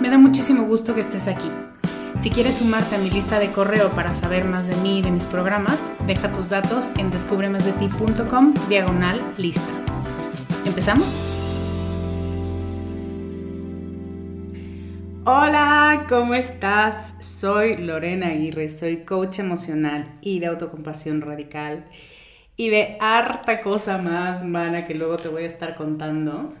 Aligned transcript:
Me 0.00 0.08
da 0.08 0.16
muchísimo 0.16 0.64
gusto 0.64 0.94
que 0.94 1.00
estés 1.00 1.28
aquí. 1.28 1.50
Si 2.16 2.30
quieres 2.30 2.54
sumarte 2.54 2.96
a 2.96 2.98
mi 2.98 3.10
lista 3.10 3.38
de 3.38 3.52
correo 3.52 3.90
para 3.90 4.14
saber 4.14 4.46
más 4.46 4.66
de 4.66 4.74
mí 4.76 5.00
y 5.00 5.02
de 5.02 5.10
mis 5.10 5.24
programas, 5.24 5.82
deja 6.06 6.32
tus 6.32 6.48
datos 6.48 6.90
en 6.96 7.10
descubremasdeti.com 7.10 8.54
diagonal 8.70 9.20
lista. 9.36 9.60
¿Empezamos? 10.64 11.06
Hola, 15.26 16.06
¿cómo 16.08 16.32
estás? 16.32 17.14
Soy 17.18 17.76
Lorena 17.76 18.28
Aguirre, 18.28 18.70
soy 18.70 19.04
coach 19.04 19.40
emocional 19.40 20.18
y 20.22 20.40
de 20.40 20.46
autocompasión 20.46 21.20
radical 21.20 21.84
y 22.56 22.70
de 22.70 22.96
harta 23.00 23.60
cosa 23.60 23.98
más, 23.98 24.46
mana, 24.46 24.86
que 24.86 24.94
luego 24.94 25.18
te 25.18 25.28
voy 25.28 25.42
a 25.42 25.46
estar 25.46 25.74
contando. 25.74 26.54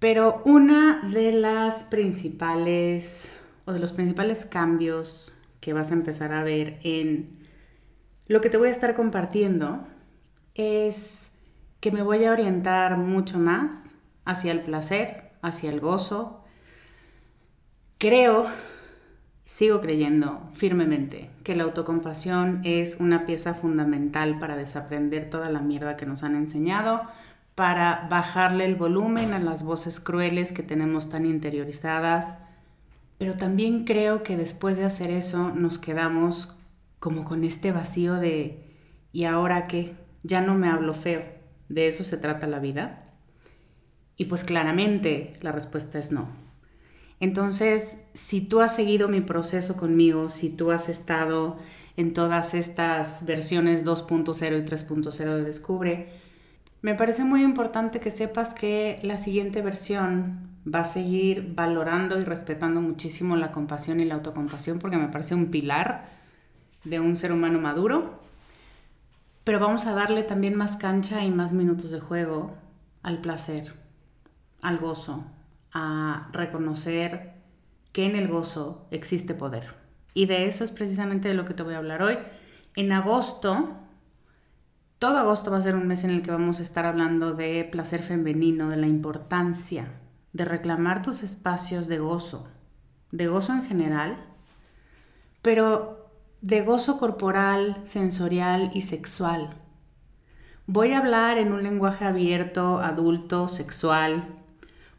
Pero 0.00 0.40
una 0.46 1.02
de 1.12 1.30
las 1.30 1.84
principales 1.84 3.30
o 3.66 3.72
de 3.72 3.78
los 3.78 3.92
principales 3.92 4.46
cambios 4.46 5.32
que 5.60 5.74
vas 5.74 5.90
a 5.90 5.94
empezar 5.94 6.32
a 6.32 6.42
ver 6.42 6.80
en 6.82 7.38
lo 8.26 8.40
que 8.40 8.48
te 8.48 8.56
voy 8.56 8.68
a 8.68 8.72
estar 8.72 8.94
compartiendo 8.94 9.86
es 10.54 11.30
que 11.80 11.92
me 11.92 12.02
voy 12.02 12.24
a 12.24 12.32
orientar 12.32 12.96
mucho 12.96 13.38
más 13.38 13.94
hacia 14.24 14.52
el 14.52 14.62
placer, 14.62 15.32
hacia 15.42 15.68
el 15.68 15.80
gozo. 15.80 16.44
Creo, 17.98 18.46
sigo 19.44 19.82
creyendo 19.82 20.48
firmemente 20.54 21.28
que 21.44 21.54
la 21.54 21.64
autocompasión 21.64 22.62
es 22.64 22.96
una 23.00 23.26
pieza 23.26 23.52
fundamental 23.52 24.38
para 24.38 24.56
desaprender 24.56 25.28
toda 25.28 25.50
la 25.50 25.60
mierda 25.60 25.98
que 25.98 26.06
nos 26.06 26.22
han 26.22 26.36
enseñado, 26.36 27.02
para 27.60 28.06
bajarle 28.08 28.64
el 28.64 28.74
volumen 28.74 29.34
a 29.34 29.38
las 29.38 29.64
voces 29.64 30.00
crueles 30.00 30.50
que 30.50 30.62
tenemos 30.62 31.10
tan 31.10 31.26
interiorizadas, 31.26 32.38
pero 33.18 33.34
también 33.34 33.84
creo 33.84 34.22
que 34.22 34.38
después 34.38 34.78
de 34.78 34.86
hacer 34.86 35.10
eso 35.10 35.50
nos 35.50 35.78
quedamos 35.78 36.56
como 37.00 37.26
con 37.26 37.44
este 37.44 37.70
vacío 37.70 38.14
de 38.14 38.64
¿y 39.12 39.24
ahora 39.24 39.66
qué? 39.66 39.94
Ya 40.22 40.40
no 40.40 40.54
me 40.54 40.70
hablo 40.70 40.94
feo. 40.94 41.22
¿De 41.68 41.86
eso 41.86 42.02
se 42.02 42.16
trata 42.16 42.46
la 42.46 42.60
vida? 42.60 43.12
Y 44.16 44.24
pues 44.24 44.42
claramente 44.44 45.32
la 45.42 45.52
respuesta 45.52 45.98
es 45.98 46.10
no. 46.12 46.30
Entonces, 47.20 47.98
si 48.14 48.40
tú 48.40 48.62
has 48.62 48.74
seguido 48.74 49.06
mi 49.08 49.20
proceso 49.20 49.76
conmigo, 49.76 50.30
si 50.30 50.48
tú 50.48 50.70
has 50.70 50.88
estado 50.88 51.58
en 51.98 52.14
todas 52.14 52.54
estas 52.54 53.26
versiones 53.26 53.84
2.0 53.84 54.32
y 54.32 54.64
3.0 54.64 55.36
de 55.36 55.44
Descubre, 55.44 56.29
me 56.82 56.94
parece 56.94 57.24
muy 57.24 57.42
importante 57.42 58.00
que 58.00 58.10
sepas 58.10 58.54
que 58.54 58.98
la 59.02 59.18
siguiente 59.18 59.60
versión 59.60 60.48
va 60.66 60.80
a 60.80 60.84
seguir 60.84 61.52
valorando 61.54 62.18
y 62.18 62.24
respetando 62.24 62.80
muchísimo 62.80 63.36
la 63.36 63.52
compasión 63.52 64.00
y 64.00 64.04
la 64.04 64.14
autocompasión 64.14 64.78
porque 64.78 64.96
me 64.96 65.08
parece 65.08 65.34
un 65.34 65.50
pilar 65.50 66.06
de 66.84 67.00
un 67.00 67.16
ser 67.16 67.32
humano 67.32 67.60
maduro. 67.60 68.20
Pero 69.44 69.58
vamos 69.58 69.86
a 69.86 69.94
darle 69.94 70.22
también 70.22 70.54
más 70.54 70.76
cancha 70.76 71.24
y 71.24 71.30
más 71.30 71.52
minutos 71.52 71.90
de 71.90 72.00
juego 72.00 72.54
al 73.02 73.20
placer, 73.20 73.74
al 74.62 74.78
gozo, 74.78 75.24
a 75.72 76.28
reconocer 76.32 77.34
que 77.92 78.06
en 78.06 78.16
el 78.16 78.28
gozo 78.28 78.86
existe 78.90 79.34
poder. 79.34 79.74
Y 80.14 80.26
de 80.26 80.46
eso 80.46 80.64
es 80.64 80.70
precisamente 80.70 81.28
de 81.28 81.34
lo 81.34 81.44
que 81.44 81.54
te 81.54 81.62
voy 81.62 81.74
a 81.74 81.78
hablar 81.78 82.02
hoy. 82.02 82.18
En 82.76 82.92
agosto 82.92 83.76
todo 85.00 85.16
agosto 85.16 85.50
va 85.50 85.56
a 85.56 85.62
ser 85.62 85.76
un 85.76 85.88
mes 85.88 86.04
en 86.04 86.10
el 86.10 86.20
que 86.20 86.30
vamos 86.30 86.60
a 86.60 86.62
estar 86.62 86.84
hablando 86.84 87.32
de 87.32 87.66
placer 87.72 88.02
femenino, 88.02 88.68
de 88.68 88.76
la 88.76 88.86
importancia 88.86 89.88
de 90.34 90.44
reclamar 90.44 91.00
tus 91.00 91.22
espacios 91.22 91.88
de 91.88 91.98
gozo, 91.98 92.46
de 93.10 93.26
gozo 93.26 93.54
en 93.54 93.64
general, 93.64 94.18
pero 95.40 96.10
de 96.42 96.60
gozo 96.60 96.98
corporal, 96.98 97.80
sensorial 97.84 98.70
y 98.74 98.82
sexual. 98.82 99.48
Voy 100.66 100.92
a 100.92 100.98
hablar 100.98 101.38
en 101.38 101.54
un 101.54 101.62
lenguaje 101.62 102.04
abierto, 102.04 102.78
adulto, 102.78 103.48
sexual, 103.48 104.36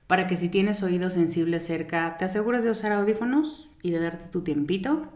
para 0.07 0.25
que 0.25 0.35
si 0.35 0.49
tienes 0.49 0.81
oídos 0.81 1.13
sensibles 1.13 1.63
cerca, 1.63 2.17
te 2.17 2.25
asegures 2.25 2.63
de 2.63 2.71
usar 2.71 2.91
audífonos 2.91 3.69
y 3.83 3.91
de 3.91 3.99
darte 3.99 4.29
tu 4.29 4.41
tiempito 4.41 5.07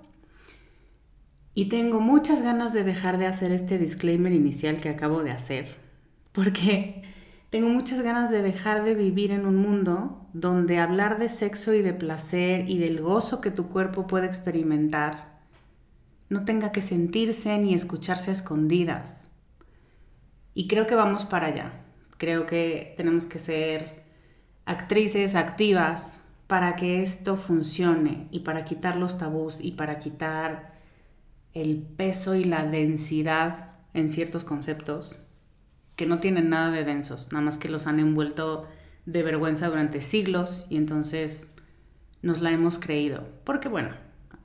y 1.55 1.65
tengo 1.65 2.01
muchas 2.01 2.43
ganas 2.43 2.73
de 2.73 2.83
dejar 2.83 3.17
de 3.17 3.25
hacer 3.25 3.51
este 3.51 3.79
disclaimer 3.79 4.33
inicial 4.33 4.77
que 4.77 4.89
acabo 4.89 5.23
de 5.23 5.31
hacer, 5.31 5.75
porque 6.31 7.01
tengo 7.49 7.69
muchas 7.69 8.01
ganas 8.01 8.29
de 8.29 8.43
dejar 8.43 8.83
de 8.83 8.93
vivir 8.93 9.31
en 9.31 9.47
un 9.47 9.55
mundo 9.55 10.27
donde 10.33 10.77
hablar 10.77 11.17
de 11.17 11.29
sexo 11.29 11.73
y 11.73 11.81
de 11.81 11.93
placer 11.93 12.69
y 12.69 12.77
del 12.77 13.01
gozo 13.01 13.41
que 13.41 13.49
tu 13.49 13.69
cuerpo 13.69 14.05
puede 14.05 14.27
experimentar 14.27 15.35
no 16.29 16.43
tenga 16.43 16.71
que 16.71 16.81
sentirse 16.81 17.57
ni 17.57 17.73
escucharse 17.73 18.31
a 18.31 18.33
escondidas. 18.33 19.29
Y 20.53 20.67
creo 20.67 20.87
que 20.87 20.95
vamos 20.95 21.23
para 21.23 21.47
allá. 21.47 21.71
Creo 22.17 22.45
que 22.45 22.93
tenemos 22.97 23.25
que 23.25 23.39
ser 23.39 24.03
actrices 24.65 25.35
activas 25.35 26.19
para 26.47 26.75
que 26.75 27.01
esto 27.01 27.35
funcione 27.35 28.27
y 28.31 28.39
para 28.39 28.65
quitar 28.65 28.95
los 28.95 29.17
tabús 29.17 29.61
y 29.61 29.71
para 29.71 29.99
quitar 29.99 30.74
el 31.55 31.81
peso 31.81 32.35
y 32.35 32.43
la 32.43 32.67
densidad 32.67 33.71
en 33.93 34.11
ciertos 34.11 34.43
conceptos 34.43 35.17
que 35.95 36.05
no 36.05 36.19
tienen 36.19 36.49
nada 36.49 36.69
de 36.69 36.83
densos, 36.83 37.31
nada 37.31 37.43
más 37.43 37.57
que 37.57 37.69
los 37.69 37.87
han 37.87 37.99
envuelto 37.99 38.67
de 39.05 39.23
vergüenza 39.23 39.69
durante 39.69 40.01
siglos 40.01 40.67
y 40.69 40.77
entonces 40.77 41.49
nos 42.21 42.41
la 42.41 42.51
hemos 42.51 42.77
creído. 42.77 43.27
Porque 43.45 43.69
bueno, 43.69 43.91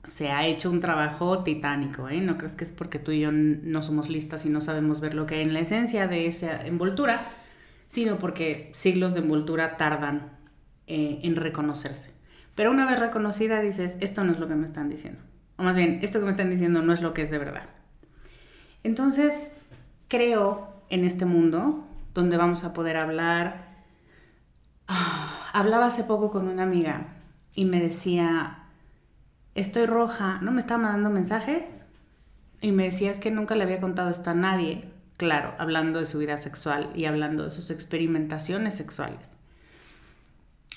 se 0.04 0.30
ha 0.30 0.46
hecho 0.46 0.70
un 0.70 0.80
trabajo 0.80 1.42
titánico, 1.42 2.08
¿eh? 2.08 2.20
No 2.20 2.38
crees 2.38 2.54
que 2.54 2.64
es 2.64 2.72
porque 2.72 3.00
tú 3.00 3.10
y 3.10 3.20
yo 3.20 3.32
no 3.32 3.82
somos 3.82 4.08
listas 4.08 4.46
y 4.46 4.48
no 4.48 4.60
sabemos 4.60 5.00
ver 5.00 5.14
lo 5.14 5.26
que 5.26 5.36
hay 5.36 5.42
en 5.42 5.52
la 5.52 5.60
esencia 5.60 6.06
de 6.06 6.26
esa 6.26 6.64
envoltura, 6.64 7.30
sino 7.88 8.18
porque 8.18 8.70
siglos 8.72 9.14
de 9.14 9.20
envoltura 9.20 9.76
tardan 9.76 10.38
eh, 10.86 11.18
en 11.24 11.34
reconocerse. 11.34 12.12
Pero 12.54 12.70
una 12.70 12.86
vez 12.86 13.00
reconocida 13.00 13.60
dices, 13.60 13.98
esto 14.00 14.22
no 14.22 14.30
es 14.30 14.38
lo 14.38 14.46
que 14.46 14.54
me 14.54 14.64
están 14.64 14.88
diciendo. 14.88 15.20
O 15.60 15.62
más 15.62 15.76
bien, 15.76 15.98
esto 16.00 16.18
que 16.18 16.24
me 16.24 16.30
están 16.30 16.48
diciendo 16.48 16.80
no 16.80 16.90
es 16.90 17.02
lo 17.02 17.12
que 17.12 17.20
es 17.20 17.30
de 17.30 17.36
verdad. 17.36 17.68
Entonces, 18.82 19.52
creo 20.08 20.72
en 20.88 21.04
este 21.04 21.26
mundo 21.26 21.86
donde 22.14 22.38
vamos 22.38 22.64
a 22.64 22.72
poder 22.72 22.96
hablar. 22.96 23.76
Ah, 24.88 25.50
hablaba 25.52 25.84
hace 25.84 26.02
poco 26.02 26.30
con 26.30 26.48
una 26.48 26.62
amiga 26.62 27.08
y 27.54 27.66
me 27.66 27.78
decía, 27.78 28.68
estoy 29.54 29.84
roja, 29.84 30.38
¿no? 30.40 30.50
Me 30.50 30.60
estaba 30.60 30.80
mandando 30.80 31.10
mensajes 31.10 31.82
y 32.62 32.72
me 32.72 32.84
decía, 32.84 33.10
es 33.10 33.18
que 33.18 33.30
nunca 33.30 33.54
le 33.54 33.64
había 33.64 33.82
contado 33.82 34.08
esto 34.08 34.30
a 34.30 34.34
nadie. 34.34 34.90
Claro, 35.18 35.52
hablando 35.58 35.98
de 35.98 36.06
su 36.06 36.20
vida 36.20 36.38
sexual 36.38 36.88
y 36.94 37.04
hablando 37.04 37.44
de 37.44 37.50
sus 37.50 37.70
experimentaciones 37.70 38.72
sexuales. 38.72 39.36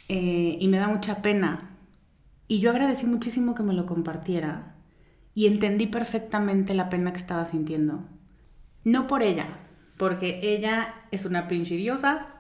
Eh, 0.09 0.57
y 0.59 0.67
me 0.67 0.75
da 0.75 0.89
mucha 0.89 1.21
pena. 1.21 1.57
Y 2.49 2.59
yo 2.59 2.71
agradecí 2.71 3.05
muchísimo 3.05 3.55
que 3.55 3.63
me 3.63 3.71
lo 3.71 3.85
compartiera 3.85 4.72
y 5.33 5.47
entendí 5.47 5.87
perfectamente 5.87 6.73
la 6.73 6.89
pena 6.89 7.11
que 7.11 7.19
estaba 7.19 7.45
sintiendo. 7.45 8.03
No 8.83 9.07
por 9.07 9.23
ella, 9.23 9.47
porque 9.97 10.39
ella 10.41 10.93
es 11.11 11.25
una 11.25 11.47
pinche 11.47 11.77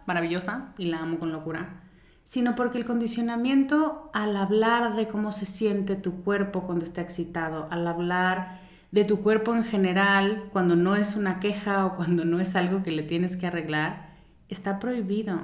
maravillosa, 0.05 0.73
y 0.77 0.85
la 0.85 0.99
amo 0.99 1.17
con 1.17 1.31
locura 1.31 1.83
sino 2.23 2.55
porque 2.55 2.77
el 2.77 2.85
condicionamiento 2.85 4.09
al 4.13 4.35
hablar 4.37 4.95
de 4.95 5.07
cómo 5.07 5.31
se 5.31 5.45
siente 5.45 5.95
tu 5.95 6.23
cuerpo 6.23 6.63
cuando 6.63 6.85
está 6.85 7.01
excitado, 7.01 7.67
al 7.69 7.87
hablar 7.87 8.61
de 8.91 9.05
tu 9.05 9.21
cuerpo 9.21 9.53
en 9.53 9.63
general 9.63 10.45
cuando 10.51 10.75
no 10.75 10.95
es 10.95 11.15
una 11.15 11.39
queja 11.39 11.85
o 11.85 11.95
cuando 11.95 12.25
no 12.25 12.39
es 12.39 12.55
algo 12.55 12.83
que 12.83 12.91
le 12.91 13.03
tienes 13.03 13.37
que 13.37 13.47
arreglar, 13.47 14.15
está 14.49 14.79
prohibido. 14.79 15.39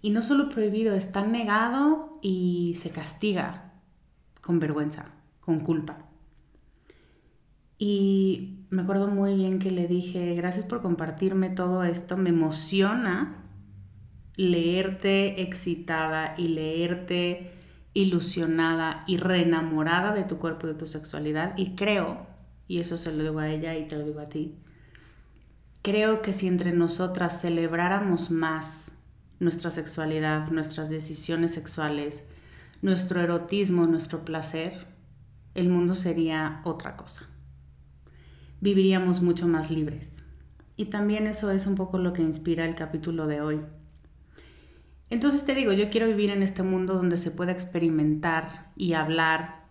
Y 0.00 0.10
no 0.10 0.22
solo 0.22 0.48
prohibido, 0.48 0.94
está 0.94 1.26
negado 1.26 2.18
y 2.22 2.76
se 2.80 2.90
castiga 2.90 3.72
con 4.40 4.60
vergüenza, 4.60 5.06
con 5.40 5.60
culpa. 5.60 6.07
Y 7.78 8.66
me 8.70 8.82
acuerdo 8.82 9.06
muy 9.06 9.34
bien 9.36 9.60
que 9.60 9.70
le 9.70 9.86
dije, 9.86 10.34
gracias 10.34 10.64
por 10.64 10.82
compartirme 10.82 11.48
todo 11.48 11.84
esto, 11.84 12.16
me 12.16 12.30
emociona 12.30 13.44
leerte 14.34 15.42
excitada 15.42 16.34
y 16.36 16.48
leerte 16.48 17.52
ilusionada 17.94 19.04
y 19.06 19.16
reenamorada 19.16 20.12
de 20.12 20.24
tu 20.24 20.38
cuerpo 20.38 20.66
y 20.66 20.70
de 20.70 20.78
tu 20.78 20.86
sexualidad. 20.86 21.56
Y 21.56 21.74
creo, 21.74 22.26
y 22.66 22.80
eso 22.80 22.98
se 22.98 23.12
lo 23.12 23.22
digo 23.22 23.38
a 23.38 23.48
ella 23.48 23.76
y 23.76 23.86
te 23.88 23.96
lo 23.96 24.04
digo 24.04 24.20
a 24.20 24.26
ti, 24.26 24.56
creo 25.82 26.20
que 26.20 26.32
si 26.32 26.46
entre 26.46 26.72
nosotras 26.72 27.40
celebráramos 27.40 28.30
más 28.30 28.92
nuestra 29.40 29.70
sexualidad, 29.70 30.48
nuestras 30.48 30.90
decisiones 30.90 31.54
sexuales, 31.54 32.24
nuestro 32.82 33.20
erotismo, 33.20 33.86
nuestro 33.86 34.24
placer, 34.24 34.86
el 35.54 35.68
mundo 35.68 35.94
sería 35.94 36.60
otra 36.64 36.96
cosa. 36.96 37.28
Viviríamos 38.60 39.22
mucho 39.22 39.46
más 39.48 39.70
libres. 39.70 40.22
Y 40.76 40.86
también 40.86 41.26
eso 41.26 41.50
es 41.50 41.66
un 41.66 41.74
poco 41.74 41.98
lo 41.98 42.12
que 42.12 42.22
inspira 42.22 42.64
el 42.64 42.74
capítulo 42.74 43.26
de 43.26 43.40
hoy. 43.40 43.60
Entonces 45.10 45.44
te 45.44 45.54
digo, 45.54 45.72
yo 45.72 45.90
quiero 45.90 46.06
vivir 46.06 46.30
en 46.30 46.42
este 46.42 46.62
mundo 46.62 46.94
donde 46.94 47.16
se 47.16 47.30
pueda 47.30 47.52
experimentar 47.52 48.70
y 48.76 48.92
hablar 48.92 49.64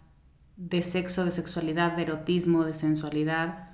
de 0.55 0.81
sexo, 0.81 1.23
de 1.25 1.31
sexualidad, 1.31 1.95
de 1.95 2.03
erotismo, 2.03 2.65
de 2.65 2.73
sensualidad. 2.73 3.69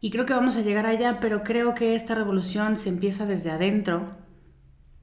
Y 0.00 0.10
creo 0.10 0.26
que 0.26 0.34
vamos 0.34 0.56
a 0.56 0.60
llegar 0.60 0.86
allá, 0.86 1.18
pero 1.20 1.42
creo 1.42 1.74
que 1.74 1.94
esta 1.94 2.14
revolución 2.14 2.76
se 2.76 2.90
empieza 2.90 3.24
desde 3.24 3.50
adentro. 3.50 4.16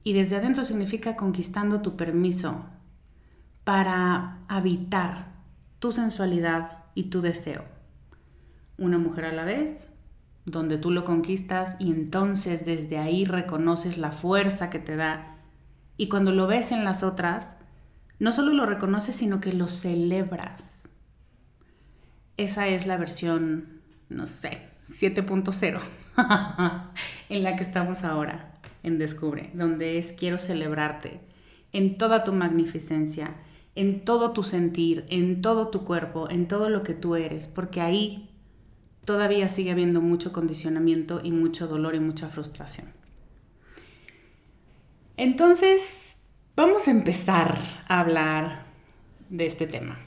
Y 0.04 0.12
desde 0.12 0.36
adentro 0.36 0.62
significa 0.62 1.16
conquistando 1.16 1.82
tu 1.82 1.96
permiso 1.96 2.64
para 3.64 4.38
habitar 4.48 5.32
tu 5.80 5.90
sensualidad 5.92 6.84
y 6.94 7.04
tu 7.04 7.20
deseo. 7.20 7.81
Una 8.82 8.98
mujer 8.98 9.26
a 9.26 9.32
la 9.32 9.44
vez, 9.44 9.88
donde 10.44 10.76
tú 10.76 10.90
lo 10.90 11.04
conquistas 11.04 11.76
y 11.78 11.92
entonces 11.92 12.64
desde 12.64 12.98
ahí 12.98 13.24
reconoces 13.24 13.96
la 13.96 14.10
fuerza 14.10 14.70
que 14.70 14.80
te 14.80 14.96
da. 14.96 15.36
Y 15.96 16.08
cuando 16.08 16.32
lo 16.32 16.48
ves 16.48 16.72
en 16.72 16.82
las 16.82 17.04
otras, 17.04 17.56
no 18.18 18.32
solo 18.32 18.52
lo 18.52 18.66
reconoces, 18.66 19.14
sino 19.14 19.40
que 19.40 19.52
lo 19.52 19.68
celebras. 19.68 20.88
Esa 22.36 22.66
es 22.66 22.86
la 22.86 22.96
versión, 22.96 23.82
no 24.08 24.26
sé, 24.26 24.66
7.0 24.90 25.80
en 27.28 27.42
la 27.44 27.54
que 27.54 27.62
estamos 27.62 28.02
ahora 28.02 28.58
en 28.82 28.98
Descubre, 28.98 29.50
donde 29.54 29.96
es 29.96 30.12
quiero 30.12 30.38
celebrarte 30.38 31.20
en 31.72 31.98
toda 31.98 32.24
tu 32.24 32.32
magnificencia, 32.32 33.36
en 33.76 34.04
todo 34.04 34.32
tu 34.32 34.42
sentir, 34.42 35.06
en 35.08 35.40
todo 35.40 35.68
tu 35.68 35.84
cuerpo, 35.84 36.28
en 36.28 36.48
todo 36.48 36.68
lo 36.68 36.82
que 36.82 36.94
tú 36.94 37.14
eres, 37.14 37.46
porque 37.46 37.80
ahí 37.80 38.31
todavía 39.04 39.48
sigue 39.48 39.72
habiendo 39.72 40.00
mucho 40.00 40.32
condicionamiento 40.32 41.20
y 41.22 41.32
mucho 41.32 41.66
dolor 41.66 41.94
y 41.94 42.00
mucha 42.00 42.28
frustración. 42.28 42.88
Entonces, 45.16 46.16
vamos 46.56 46.88
a 46.88 46.90
empezar 46.90 47.58
a 47.88 48.00
hablar 48.00 48.64
de 49.28 49.46
este 49.46 49.66
tema. 49.66 49.98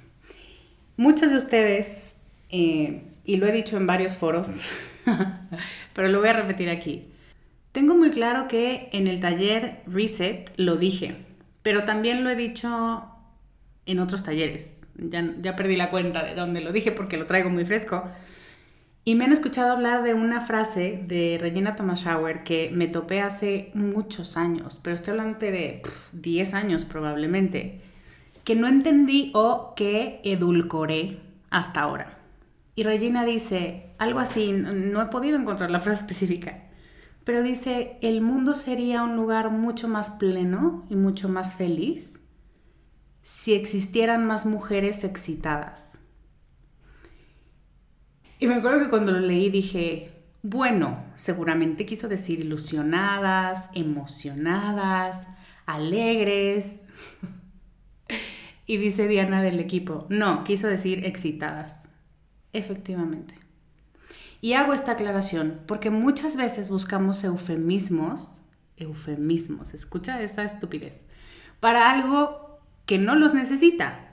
Muchos 0.98 1.30
de 1.32 1.38
ustedes, 1.38 2.18
eh, 2.50 3.04
y 3.24 3.38
lo 3.38 3.48
he 3.48 3.52
dicho 3.52 3.78
en 3.78 3.88
varios 3.88 4.16
foros, 4.16 4.50
pero 5.94 6.08
lo 6.08 6.20
voy 6.20 6.30
a 6.30 6.34
repetir 6.34 6.70
aquí, 6.70 7.04
tengo 7.72 7.96
muy 7.96 8.10
claro 8.12 8.48
que 8.48 8.90
en 8.94 9.08
el 9.08 9.20
taller 9.20 9.82
Reset 9.86 10.52
lo 10.56 10.78
dije, 10.78 11.16
pero 11.62 11.84
también 11.84 12.24
lo 12.24 12.30
he 12.30 12.36
dicho 12.36 13.04
en 13.86 14.00
otros 14.00 14.24
talleres. 14.24 14.82
Ya 14.98 15.58
perdí 15.58 15.76
la 15.76 15.90
cuenta 15.90 16.24
de 16.24 16.36
dónde 16.36 16.62
lo 16.62 16.72
dije 16.72 16.94
porque 16.94 17.18
lo 17.18 17.26
traigo 17.26 17.50
muy 17.50 17.66
fresco 17.66 18.06
y 19.08 19.14
me 19.14 19.26
han 19.26 19.32
escuchado 19.32 19.72
hablar 19.72 20.02
de 20.02 20.16
una 20.16 20.42
frase 20.42 21.04
de 21.08 21.38
Regina 21.40 21.76
Thomas-Schauer 21.76 22.44
que 22.44 22.72
me 22.74 22.88
topé 22.88 23.22
hace 23.22 23.70
muchos 23.76 24.36
años, 24.36 24.80
pero 24.82 24.96
estoy 24.96 25.12
hablando 25.12 25.38
de 25.38 25.84
10 26.14 26.54
años 26.56 26.86
probablemente, 26.86 27.82
que 28.44 28.56
no 28.56 28.66
entendí 28.68 29.32
o 29.36 29.74
que 29.76 30.22
edulcoré 30.24 31.20
hasta 31.52 31.82
ahora. 31.82 32.18
Y 32.74 32.82
Regina 32.82 33.26
dice 33.26 33.92
algo 34.00 34.20
así, 34.20 34.52
no 34.54 35.00
he 35.04 35.06
podido 35.06 35.38
encontrar 35.38 35.70
la 35.70 35.80
frase 35.80 36.02
específica, 36.06 36.64
pero 37.24 37.44
dice, 37.44 38.00
el 38.02 38.22
mundo 38.22 38.56
sería 38.56 39.04
un 39.04 39.16
lugar 39.16 39.52
mucho 39.52 39.88
más 39.88 40.10
pleno 40.10 40.84
y 40.90 40.96
mucho 40.96 41.30
más 41.30 41.54
feliz 41.54 42.22
si 43.22 43.54
existieran 43.54 44.26
más 44.26 44.48
mujeres 44.48 45.04
excitadas. 45.04 46.00
Y 48.40 48.48
me 48.48 48.56
acuerdo 48.56 48.80
que 48.80 48.90
cuando 48.90 49.12
lo 49.12 49.20
leí 49.20 49.50
dije, 49.50 50.14
bueno, 50.42 51.04
seguramente 51.16 51.86
quiso 51.86 52.08
decir 52.08 52.40
ilusionadas, 52.40 53.70
emocionadas, 53.74 55.28
alegres. 55.66 56.78
y 58.66 58.78
dice 58.78 59.08
Diana 59.08 59.42
del 59.42 59.60
equipo, 59.60 60.06
no, 60.10 60.44
quiso 60.44 60.68
decir 60.68 61.06
excitadas. 61.06 61.90
Efectivamente. 62.54 63.36
Y 64.40 64.54
hago 64.54 64.74
esta 64.74 64.92
aclaración 64.92 65.62
porque 65.66 65.90
muchas 65.90 66.36
veces 66.38 66.70
buscamos 66.70 67.24
eufemismos, 67.24 68.44
eufemismos, 68.78 69.74
escucha 69.74 70.22
esa 70.22 70.44
estupidez, 70.44 71.04
para 71.60 71.90
algo 71.90 72.60
que 72.86 73.00
no 73.00 73.16
los 73.16 73.34
necesita. 73.34 74.05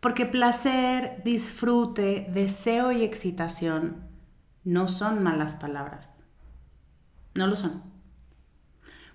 Porque 0.00 0.26
placer, 0.26 1.22
disfrute, 1.24 2.28
deseo 2.32 2.92
y 2.92 3.02
excitación 3.02 4.08
no 4.64 4.86
son 4.86 5.22
malas 5.22 5.56
palabras. 5.56 6.22
No 7.34 7.46
lo 7.46 7.56
son. 7.56 7.82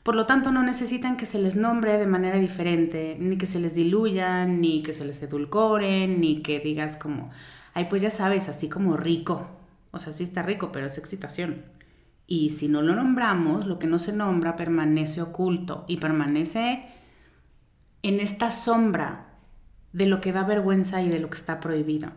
Por 0.04 0.16
lo 0.16 0.26
tanto, 0.26 0.52
no 0.52 0.64
necesitan 0.64 1.16
que 1.16 1.26
se 1.26 1.40
les 1.40 1.56
nombre 1.56 1.98
de 1.98 2.08
manera 2.08 2.38
diferente, 2.38 3.16
ni 3.20 3.38
que 3.38 3.46
se 3.46 3.60
les 3.60 3.76
diluyan, 3.76 4.60
ni 4.60 4.84
que 4.84 4.92
se 4.92 5.06
les 5.06 5.22
edulcoren, 5.24 6.20
ni 6.20 6.42
que 6.42 6.60
digas 6.60 6.98
como, 6.98 7.32
ay, 7.74 7.86
pues 7.90 8.02
ya 8.02 8.10
sabes, 8.10 8.50
así 8.50 8.68
como 8.68 8.98
rico. 8.98 9.50
O 9.92 10.00
sea, 10.00 10.12
sí 10.12 10.24
está 10.24 10.42
rico, 10.42 10.74
pero 10.74 10.88
es 10.88 10.98
excitación. 10.98 11.64
Y 12.28 12.50
si 12.50 12.68
no 12.68 12.82
lo 12.82 12.96
nombramos, 12.96 13.66
lo 13.66 13.80
que 13.80 13.88
no 13.88 14.00
se 14.00 14.12
nombra 14.12 14.58
permanece 14.58 15.22
oculto 15.22 15.86
y 15.88 15.98
permanece 15.98 16.84
en 18.02 18.20
esta 18.20 18.52
sombra 18.52 19.33
de 19.94 20.08
lo 20.08 20.20
que 20.20 20.34
da 20.34 20.44
vergüenza 20.44 21.02
y 21.02 21.10
de 21.10 21.20
lo 21.20 21.30
que 21.30 21.38
está 21.38 21.60
prohibido. 21.60 22.10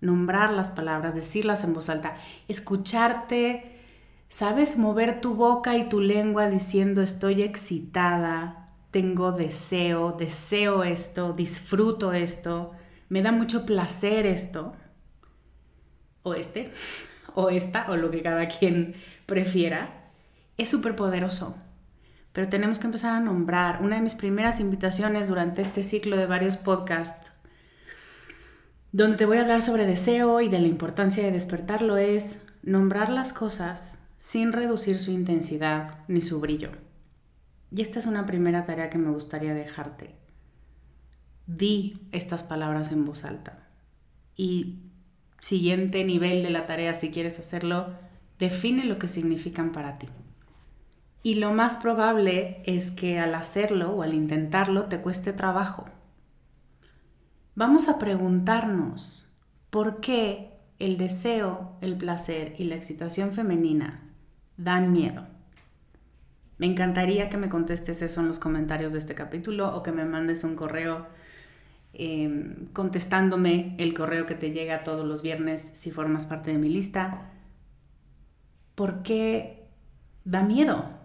Nombrar 0.00 0.50
las 0.50 0.70
palabras, 0.70 1.14
decirlas 1.14 1.62
en 1.62 1.74
voz 1.74 1.90
alta, 1.90 2.16
escucharte, 2.48 3.78
sabes, 4.28 4.78
mover 4.78 5.20
tu 5.20 5.34
boca 5.34 5.76
y 5.76 5.88
tu 5.88 6.00
lengua 6.00 6.48
diciendo 6.48 7.02
estoy 7.02 7.42
excitada, 7.42 8.66
tengo 8.90 9.32
deseo, 9.32 10.12
deseo 10.12 10.82
esto, 10.82 11.32
disfruto 11.32 12.12
esto, 12.14 12.72
me 13.10 13.22
da 13.22 13.30
mucho 13.30 13.66
placer 13.66 14.26
esto, 14.26 14.72
o 16.22 16.34
este, 16.34 16.70
o 17.34 17.50
esta, 17.50 17.90
o 17.90 17.96
lo 17.96 18.10
que 18.10 18.22
cada 18.22 18.48
quien 18.48 18.94
prefiera, 19.26 20.10
es 20.56 20.68
súper 20.68 20.96
poderoso. 20.96 21.56
Pero 22.32 22.48
tenemos 22.48 22.78
que 22.78 22.86
empezar 22.86 23.14
a 23.14 23.20
nombrar. 23.20 23.82
Una 23.82 23.96
de 23.96 24.02
mis 24.02 24.14
primeras 24.14 24.60
invitaciones 24.60 25.28
durante 25.28 25.62
este 25.62 25.82
ciclo 25.82 26.16
de 26.16 26.26
varios 26.26 26.56
podcasts, 26.56 27.32
donde 28.92 29.16
te 29.16 29.26
voy 29.26 29.38
a 29.38 29.42
hablar 29.42 29.62
sobre 29.62 29.86
deseo 29.86 30.40
y 30.40 30.48
de 30.48 30.58
la 30.58 30.68
importancia 30.68 31.24
de 31.24 31.32
despertarlo, 31.32 31.96
es 31.96 32.38
nombrar 32.62 33.08
las 33.08 33.32
cosas 33.32 33.98
sin 34.18 34.52
reducir 34.52 34.98
su 34.98 35.10
intensidad 35.10 36.00
ni 36.08 36.20
su 36.20 36.40
brillo. 36.40 36.70
Y 37.70 37.82
esta 37.82 37.98
es 37.98 38.06
una 38.06 38.26
primera 38.26 38.64
tarea 38.64 38.90
que 38.90 38.98
me 38.98 39.10
gustaría 39.10 39.54
dejarte. 39.54 40.14
Di 41.46 42.00
estas 42.12 42.42
palabras 42.42 42.92
en 42.92 43.04
voz 43.04 43.24
alta. 43.24 43.66
Y 44.36 44.80
siguiente 45.40 46.04
nivel 46.04 46.42
de 46.42 46.50
la 46.50 46.66
tarea, 46.66 46.94
si 46.94 47.10
quieres 47.10 47.38
hacerlo, 47.38 47.94
define 48.38 48.84
lo 48.84 48.98
que 48.98 49.08
significan 49.08 49.72
para 49.72 49.98
ti. 49.98 50.08
Y 51.22 51.34
lo 51.34 51.52
más 51.52 51.76
probable 51.76 52.62
es 52.64 52.90
que 52.90 53.18
al 53.18 53.34
hacerlo 53.34 53.92
o 53.92 54.02
al 54.02 54.14
intentarlo 54.14 54.86
te 54.86 55.00
cueste 55.00 55.32
trabajo. 55.32 55.86
Vamos 57.54 57.88
a 57.88 57.98
preguntarnos 57.98 59.26
por 59.68 60.00
qué 60.00 60.50
el 60.78 60.96
deseo, 60.96 61.76
el 61.82 61.96
placer 61.96 62.54
y 62.58 62.64
la 62.64 62.76
excitación 62.76 63.32
femeninas 63.32 64.02
dan 64.56 64.92
miedo. 64.92 65.26
Me 66.56 66.66
encantaría 66.66 67.28
que 67.28 67.36
me 67.36 67.48
contestes 67.48 68.02
eso 68.02 68.20
en 68.20 68.28
los 68.28 68.38
comentarios 68.38 68.92
de 68.92 68.98
este 68.98 69.14
capítulo 69.14 69.74
o 69.74 69.82
que 69.82 69.92
me 69.92 70.04
mandes 70.04 70.44
un 70.44 70.56
correo 70.56 71.06
em, 71.92 72.66
contestándome 72.72 73.74
el 73.78 73.94
correo 73.94 74.26
que 74.26 74.34
te 74.34 74.52
llega 74.52 74.82
todos 74.82 75.06
los 75.06 75.22
viernes 75.22 75.60
si 75.60 75.90
formas 75.90 76.24
parte 76.24 76.52
de 76.52 76.58
mi 76.58 76.68
lista. 76.68 77.30
¿Por 78.74 79.02
qué 79.02 79.68
da 80.24 80.42
miedo? 80.42 80.99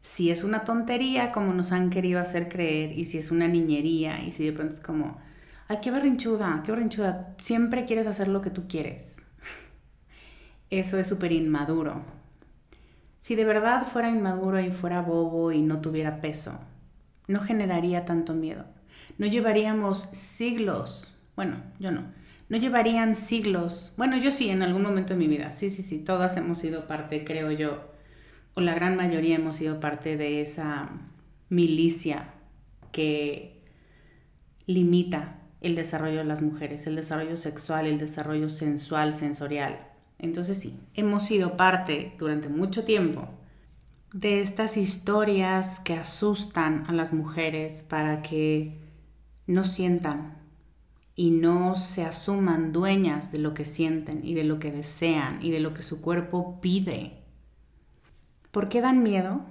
Si 0.00 0.30
es 0.30 0.44
una 0.44 0.64
tontería 0.64 1.30
como 1.30 1.52
nos 1.52 1.72
han 1.72 1.90
querido 1.90 2.20
hacer 2.20 2.48
creer 2.48 2.98
y 2.98 3.04
si 3.04 3.18
es 3.18 3.30
una 3.30 3.48
niñería 3.48 4.22
y 4.22 4.30
si 4.30 4.44
de 4.44 4.52
pronto 4.52 4.74
es 4.74 4.80
como, 4.80 5.18
ay, 5.68 5.78
qué 5.82 5.90
berrinchuda, 5.90 6.62
qué 6.64 6.72
berrinchuda, 6.72 7.34
siempre 7.38 7.84
quieres 7.84 8.06
hacer 8.06 8.28
lo 8.28 8.40
que 8.40 8.50
tú 8.50 8.66
quieres. 8.66 9.22
Eso 10.70 10.98
es 10.98 11.06
súper 11.06 11.32
inmaduro. 11.32 12.02
Si 13.18 13.34
de 13.34 13.44
verdad 13.44 13.86
fuera 13.86 14.08
inmaduro 14.08 14.58
y 14.60 14.70
fuera 14.70 15.02
bobo 15.02 15.52
y 15.52 15.60
no 15.60 15.80
tuviera 15.80 16.20
peso, 16.22 16.58
no 17.28 17.40
generaría 17.40 18.06
tanto 18.06 18.32
miedo. 18.34 18.64
No 19.18 19.26
llevaríamos 19.26 20.08
siglos, 20.12 21.14
bueno, 21.36 21.62
yo 21.78 21.90
no, 21.90 22.04
no 22.48 22.56
llevarían 22.56 23.14
siglos, 23.14 23.92
bueno, 23.96 24.16
yo 24.16 24.30
sí, 24.30 24.50
en 24.50 24.62
algún 24.62 24.82
momento 24.82 25.12
de 25.12 25.18
mi 25.18 25.28
vida, 25.28 25.52
sí, 25.52 25.70
sí, 25.70 25.82
sí, 25.82 25.98
todas 25.98 26.36
hemos 26.36 26.58
sido 26.58 26.86
parte, 26.86 27.24
creo 27.24 27.50
yo, 27.50 27.89
o 28.54 28.60
la 28.60 28.74
gran 28.74 28.96
mayoría 28.96 29.36
hemos 29.36 29.56
sido 29.56 29.80
parte 29.80 30.16
de 30.16 30.40
esa 30.40 30.90
milicia 31.48 32.34
que 32.92 33.62
limita 34.66 35.40
el 35.60 35.74
desarrollo 35.74 36.18
de 36.18 36.24
las 36.24 36.42
mujeres, 36.42 36.86
el 36.86 36.96
desarrollo 36.96 37.36
sexual, 37.36 37.86
el 37.86 37.98
desarrollo 37.98 38.48
sensual, 38.48 39.12
sensorial. 39.12 39.80
Entonces 40.18 40.58
sí, 40.58 40.78
hemos 40.94 41.24
sido 41.24 41.56
parte 41.56 42.14
durante 42.18 42.48
mucho 42.48 42.84
tiempo 42.84 43.28
de 44.12 44.40
estas 44.40 44.76
historias 44.76 45.80
que 45.80 45.94
asustan 45.94 46.84
a 46.88 46.92
las 46.92 47.12
mujeres 47.12 47.82
para 47.82 48.22
que 48.22 48.80
no 49.46 49.64
sientan 49.64 50.38
y 51.14 51.30
no 51.30 51.76
se 51.76 52.04
asuman 52.04 52.72
dueñas 52.72 53.30
de 53.30 53.38
lo 53.38 53.54
que 53.54 53.64
sienten 53.64 54.20
y 54.24 54.34
de 54.34 54.44
lo 54.44 54.58
que 54.58 54.72
desean 54.72 55.42
y 55.42 55.50
de 55.50 55.60
lo 55.60 55.74
que 55.74 55.82
su 55.82 56.00
cuerpo 56.00 56.60
pide. 56.60 57.19
¿Por 58.50 58.68
qué 58.68 58.80
dan 58.80 59.02
miedo? 59.02 59.42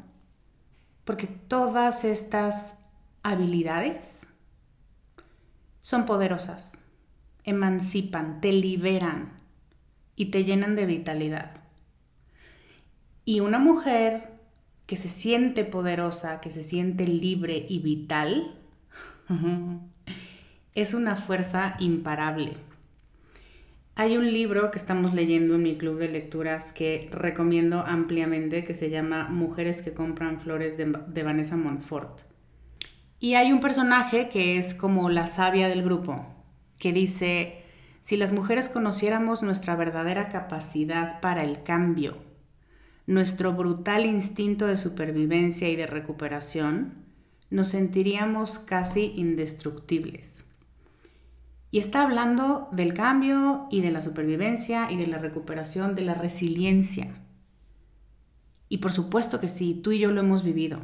Porque 1.05 1.27
todas 1.27 2.03
estas 2.03 2.75
habilidades 3.23 4.27
son 5.81 6.05
poderosas, 6.05 6.81
emancipan, 7.43 8.41
te 8.41 8.51
liberan 8.51 9.39
y 10.15 10.25
te 10.25 10.43
llenan 10.43 10.75
de 10.75 10.85
vitalidad. 10.85 11.51
Y 13.25 13.39
una 13.39 13.59
mujer 13.59 14.39
que 14.85 14.95
se 14.95 15.07
siente 15.07 15.63
poderosa, 15.63 16.41
que 16.41 16.49
se 16.49 16.63
siente 16.63 17.07
libre 17.07 17.65
y 17.69 17.79
vital, 17.79 18.55
es 20.75 20.93
una 20.93 21.15
fuerza 21.15 21.75
imparable. 21.79 22.57
Hay 23.99 24.15
un 24.15 24.31
libro 24.31 24.71
que 24.71 24.77
estamos 24.77 25.13
leyendo 25.13 25.55
en 25.55 25.63
mi 25.63 25.75
club 25.75 25.99
de 25.99 26.07
lecturas 26.07 26.71
que 26.71 27.09
recomiendo 27.11 27.83
ampliamente 27.85 28.63
que 28.63 28.73
se 28.73 28.89
llama 28.89 29.27
Mujeres 29.27 29.81
que 29.81 29.93
compran 29.93 30.39
flores 30.39 30.77
de, 30.77 30.85
Vanessa 31.21 31.57
Montfort. 31.57 32.21
Y 33.19 33.33
hay 33.33 33.51
un 33.51 33.59
personaje 33.59 34.29
que 34.29 34.57
es 34.57 34.73
como 34.73 35.09
la 35.09 35.27
sabia 35.27 35.67
del 35.67 35.83
grupo, 35.83 36.25
que 36.77 36.93
dice, 36.93 37.61
si 37.99 38.15
las 38.15 38.31
mujeres 38.31 38.69
conociéramos 38.69 39.43
nuestra 39.43 39.75
verdadera 39.75 40.29
capacidad 40.29 41.19
para 41.19 41.43
el 41.43 41.63
cambio, 41.63 42.19
nuestro 43.05 43.51
brutal 43.51 44.05
instinto 44.05 44.67
de 44.67 44.77
supervivencia 44.77 45.67
y 45.67 45.75
de 45.75 45.87
recuperación, 45.87 47.03
nos 47.49 47.67
sentiríamos 47.67 48.59
casi 48.59 49.11
indestructibles. 49.17 50.45
Y 51.71 51.79
está 51.79 52.03
hablando 52.03 52.67
del 52.71 52.93
cambio 52.93 53.67
y 53.69 53.81
de 53.81 53.91
la 53.91 54.01
supervivencia 54.01 54.91
y 54.91 54.97
de 54.97 55.07
la 55.07 55.19
recuperación, 55.19 55.95
de 55.95 56.01
la 56.01 56.15
resiliencia. 56.15 57.23
Y 58.69 58.77
por 58.77 58.91
supuesto 58.91 59.39
que 59.39 59.47
sí, 59.47 59.73
tú 59.73 59.91
y 59.91 59.99
yo 59.99 60.11
lo 60.11 60.21
hemos 60.21 60.43
vivido. 60.43 60.79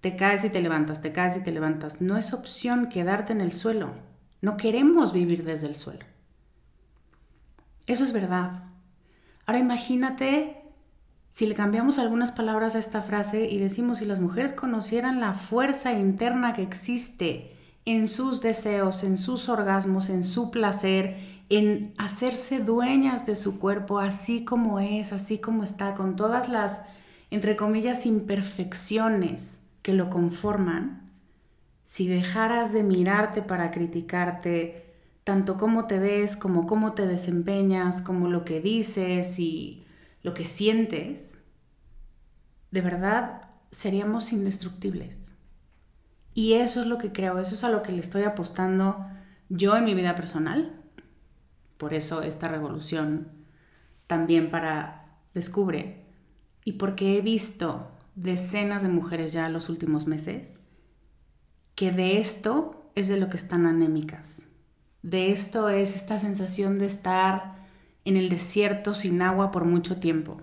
Te 0.00 0.16
caes 0.16 0.44
y 0.44 0.50
te 0.50 0.60
levantas, 0.60 1.00
te 1.00 1.12
caes 1.12 1.36
y 1.36 1.42
te 1.42 1.52
levantas. 1.52 2.00
No 2.00 2.16
es 2.16 2.32
opción 2.32 2.88
quedarte 2.88 3.32
en 3.32 3.40
el 3.40 3.52
suelo. 3.52 3.94
No 4.40 4.56
queremos 4.56 5.12
vivir 5.12 5.44
desde 5.44 5.66
el 5.66 5.74
suelo. 5.74 6.04
Eso 7.86 8.04
es 8.04 8.12
verdad. 8.12 8.64
Ahora 9.46 9.58
imagínate 9.58 10.62
si 11.30 11.46
le 11.46 11.54
cambiamos 11.54 11.98
algunas 11.98 12.32
palabras 12.32 12.74
a 12.74 12.78
esta 12.78 13.00
frase 13.00 13.48
y 13.48 13.58
decimos 13.58 13.98
si 13.98 14.04
las 14.04 14.20
mujeres 14.20 14.52
conocieran 14.52 15.20
la 15.20 15.34
fuerza 15.34 15.92
interna 15.92 16.52
que 16.52 16.62
existe 16.62 17.56
en 17.88 18.06
sus 18.06 18.42
deseos, 18.42 19.02
en 19.02 19.16
sus 19.16 19.48
orgasmos, 19.48 20.10
en 20.10 20.22
su 20.22 20.50
placer, 20.50 21.16
en 21.48 21.94
hacerse 21.96 22.60
dueñas 22.60 23.24
de 23.24 23.34
su 23.34 23.58
cuerpo 23.58 23.98
así 23.98 24.44
como 24.44 24.78
es, 24.78 25.14
así 25.14 25.38
como 25.38 25.62
está, 25.62 25.94
con 25.94 26.14
todas 26.14 26.50
las, 26.50 26.82
entre 27.30 27.56
comillas, 27.56 28.04
imperfecciones 28.04 29.60
que 29.80 29.94
lo 29.94 30.10
conforman, 30.10 31.10
si 31.86 32.06
dejaras 32.06 32.74
de 32.74 32.82
mirarte 32.82 33.40
para 33.40 33.70
criticarte, 33.70 34.92
tanto 35.24 35.56
cómo 35.56 35.86
te 35.86 35.98
ves, 35.98 36.36
como 36.36 36.66
cómo 36.66 36.92
te 36.92 37.06
desempeñas, 37.06 38.02
como 38.02 38.28
lo 38.28 38.44
que 38.44 38.60
dices 38.60 39.38
y 39.38 39.86
lo 40.22 40.34
que 40.34 40.44
sientes, 40.44 41.38
de 42.70 42.82
verdad 42.82 43.48
seríamos 43.70 44.34
indestructibles. 44.34 45.37
Y 46.38 46.52
eso 46.52 46.80
es 46.80 46.86
lo 46.86 46.98
que 46.98 47.10
creo, 47.10 47.40
eso 47.40 47.56
es 47.56 47.64
a 47.64 47.68
lo 47.68 47.82
que 47.82 47.90
le 47.90 47.98
estoy 47.98 48.22
apostando 48.22 49.04
yo 49.48 49.76
en 49.76 49.84
mi 49.84 49.94
vida 49.94 50.14
personal. 50.14 50.72
Por 51.78 51.94
eso 51.94 52.22
esta 52.22 52.46
revolución 52.46 53.26
también 54.06 54.48
para 54.48 55.18
Descubre. 55.34 56.04
Y 56.64 56.74
porque 56.74 57.18
he 57.18 57.22
visto 57.22 57.90
decenas 58.14 58.84
de 58.84 58.88
mujeres 58.88 59.32
ya 59.32 59.48
los 59.48 59.68
últimos 59.68 60.06
meses 60.06 60.60
que 61.74 61.90
de 61.90 62.20
esto 62.20 62.88
es 62.94 63.08
de 63.08 63.16
lo 63.16 63.28
que 63.28 63.36
están 63.36 63.66
anémicas. 63.66 64.46
De 65.02 65.32
esto 65.32 65.68
es 65.70 65.96
esta 65.96 66.20
sensación 66.20 66.78
de 66.78 66.86
estar 66.86 67.56
en 68.04 68.16
el 68.16 68.28
desierto 68.28 68.94
sin 68.94 69.22
agua 69.22 69.50
por 69.50 69.64
mucho 69.64 69.98
tiempo. 69.98 70.40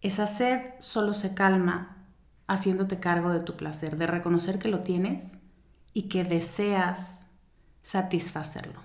Esa 0.00 0.26
sed 0.26 0.62
solo 0.80 1.14
se 1.14 1.32
calma 1.32 1.99
haciéndote 2.50 2.98
cargo 2.98 3.30
de 3.30 3.40
tu 3.40 3.56
placer, 3.56 3.96
de 3.96 4.08
reconocer 4.08 4.58
que 4.58 4.66
lo 4.66 4.80
tienes 4.80 5.38
y 5.94 6.08
que 6.08 6.24
deseas 6.24 7.28
satisfacerlo. 7.80 8.80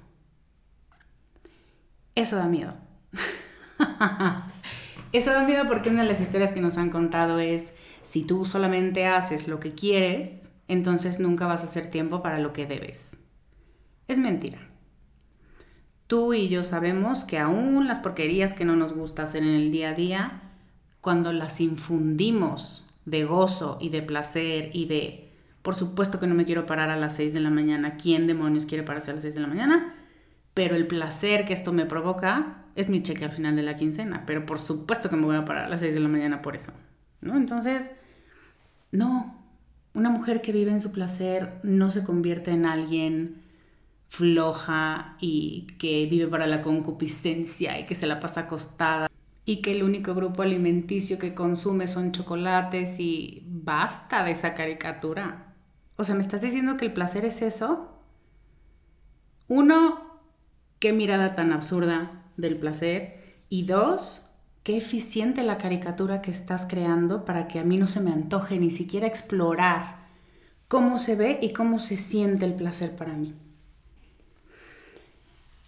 Eso 2.14 2.36
da 2.36 2.46
miedo. 2.46 2.76
Eso 5.12 5.32
da 5.32 5.44
miedo 5.44 5.66
porque 5.68 5.90
una 5.90 6.04
de 6.04 6.08
las 6.08 6.22
historias 6.22 6.52
que 6.52 6.62
nos 6.62 6.78
han 6.78 6.92
contado 6.92 7.40
es, 7.40 7.74
si 8.04 8.24
tú 8.24 8.46
solamente 8.46 9.08
haces 9.08 9.48
lo 9.48 9.60
que 9.60 9.74
quieres, 9.74 10.52
entonces 10.68 11.20
nunca 11.20 11.48
vas 11.48 11.62
a 11.62 11.66
hacer 11.66 11.90
tiempo 11.90 12.22
para 12.22 12.38
lo 12.38 12.54
que 12.54 12.68
debes. 12.68 13.18
Es 14.08 14.20
mentira. 14.20 14.60
Tú 16.06 16.36
y 16.36 16.50
yo 16.50 16.64
sabemos 16.64 17.26
que 17.26 17.40
aún 17.40 17.88
las 17.88 17.98
porquerías 17.98 18.54
que 18.54 18.64
no 18.64 18.76
nos 18.76 18.94
gusta 18.94 19.24
hacer 19.24 19.42
en 19.42 19.56
el 19.56 19.72
día 19.72 19.90
a 19.90 19.94
día, 19.94 20.42
cuando 21.02 21.34
las 21.34 21.62
infundimos 21.62 22.85
de 23.06 23.24
gozo 23.24 23.78
y 23.80 23.90
de 23.90 24.02
placer 24.02 24.70
y 24.74 24.86
de, 24.86 25.32
por 25.62 25.76
supuesto 25.76 26.20
que 26.20 26.28
no 26.28 26.36
me 26.36 26.46
quiero 26.46 26.66
parar 26.66 26.90
a 26.90 26.98
las 26.98 27.16
6 27.16 27.34
de 27.34 27.40
la 27.40 27.50
mañana, 27.50 27.98
¿quién 27.98 28.28
demonios 28.28 28.66
quiere 28.66 28.84
pararse 28.84 29.12
a 29.12 29.14
las 29.14 29.24
6 29.24 29.36
de 29.36 29.42
la 29.42 29.48
mañana? 29.48 29.96
Pero 30.54 30.76
el 30.76 30.88
placer 30.88 31.46
que 31.46 31.54
esto 31.54 31.72
me 31.74 31.86
provoca 31.86 32.66
es 32.76 32.90
mi 32.90 33.04
cheque 33.04 33.26
al 33.26 33.32
final 33.32 33.56
de 33.56 33.64
la 33.64 33.76
quincena, 33.76 34.24
pero 34.26 34.46
por 34.46 34.60
supuesto 34.60 35.10
que 35.10 35.16
me 35.16 35.26
voy 35.26 35.36
a 35.36 35.46
parar 35.46 35.66
a 35.66 35.70
las 35.70 35.80
6 35.82 35.94
de 35.94 36.00
la 36.00 36.10
mañana 36.10 36.42
por 36.42 36.56
eso, 36.56 36.74
¿no? 37.22 37.38
Entonces, 37.38 37.92
no, 38.92 39.44
una 39.94 40.10
mujer 40.10 40.42
que 40.42 40.52
vive 40.52 40.72
en 40.72 40.82
su 40.82 40.92
placer 40.92 41.60
no 41.64 41.90
se 41.90 42.04
convierte 42.04 42.52
en 42.52 42.66
alguien 42.66 43.44
floja 44.08 45.18
y 45.20 45.68
que 45.80 46.06
vive 46.06 46.28
para 46.28 46.48
la 46.48 46.62
concupiscencia 46.62 47.80
y 47.80 47.86
que 47.86 47.96
se 47.96 48.08
la 48.08 48.20
pasa 48.20 48.42
acostada 48.42 49.10
y 49.46 49.62
que 49.62 49.72
el 49.72 49.84
único 49.84 50.14
grupo 50.16 50.42
alimenticio 50.42 51.20
que 51.20 51.36
consume 51.36 51.88
son 51.88 52.12
chocolates 52.12 53.00
y 53.00 53.44
basta 53.48 54.24
de 54.24 54.32
esa 54.32 54.56
caricatura. 54.56 55.54
O 55.98 56.04
sea, 56.04 56.16
¿me 56.16 56.22
estás 56.22 56.42
diciendo 56.42 56.76
que 56.76 56.86
el 56.86 56.94
placer 56.94 57.26
es 57.26 57.42
eso? 57.42 58.02
Uno, 59.48 60.20
qué 60.80 60.92
mirada 60.92 61.36
tan 61.36 61.54
absurda 61.54 62.24
del 62.38 62.58
placer. 62.58 63.24
Y 63.48 63.64
dos, 63.64 64.28
qué 64.64 64.78
eficiente 64.78 65.44
la 65.44 65.60
caricatura 65.60 66.22
que 66.24 66.32
estás 66.32 66.66
creando 66.68 67.24
para 67.24 67.48
que 67.48 67.60
a 67.60 67.64
mí 67.64 67.78
no 67.78 67.86
se 67.86 68.02
me 68.02 68.12
antoje 68.12 68.58
ni 68.58 68.72
siquiera 68.72 69.06
explorar 69.06 70.08
cómo 70.68 70.98
se 70.98 71.16
ve 71.16 71.38
y 71.42 71.54
cómo 71.54 71.80
se 71.80 71.98
siente 71.98 72.46
el 72.46 72.56
placer 72.56 72.96
para 72.96 73.14
mí. 73.14 73.36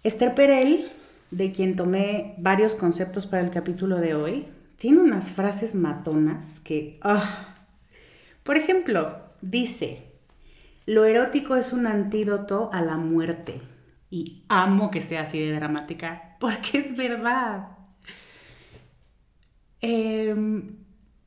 Esther 0.02 0.34
Perel, 0.34 0.90
de 1.30 1.52
quien 1.52 1.76
tomé 1.76 2.34
varios 2.38 2.74
conceptos 2.74 3.26
para 3.26 3.42
el 3.42 3.50
capítulo 3.50 3.96
de 3.98 4.14
hoy, 4.14 4.46
tiene 4.76 5.00
unas 5.00 5.30
frases 5.30 5.74
matonas 5.74 6.60
que, 6.60 6.98
ah, 7.02 7.56
por 8.44 8.56
ejemplo, 8.56 9.18
dice, 9.42 10.08
lo 10.86 11.04
erótico 11.04 11.56
es 11.56 11.72
un 11.72 11.86
antídoto 11.86 12.70
a 12.72 12.80
la 12.80 12.96
muerte. 12.96 13.60
Y 14.10 14.44
amo 14.48 14.90
que 14.90 15.02
sea 15.02 15.22
así 15.22 15.38
de 15.38 15.52
dramática, 15.52 16.36
porque 16.40 16.78
es 16.78 16.96
verdad. 16.96 17.68
Em, 19.80 20.76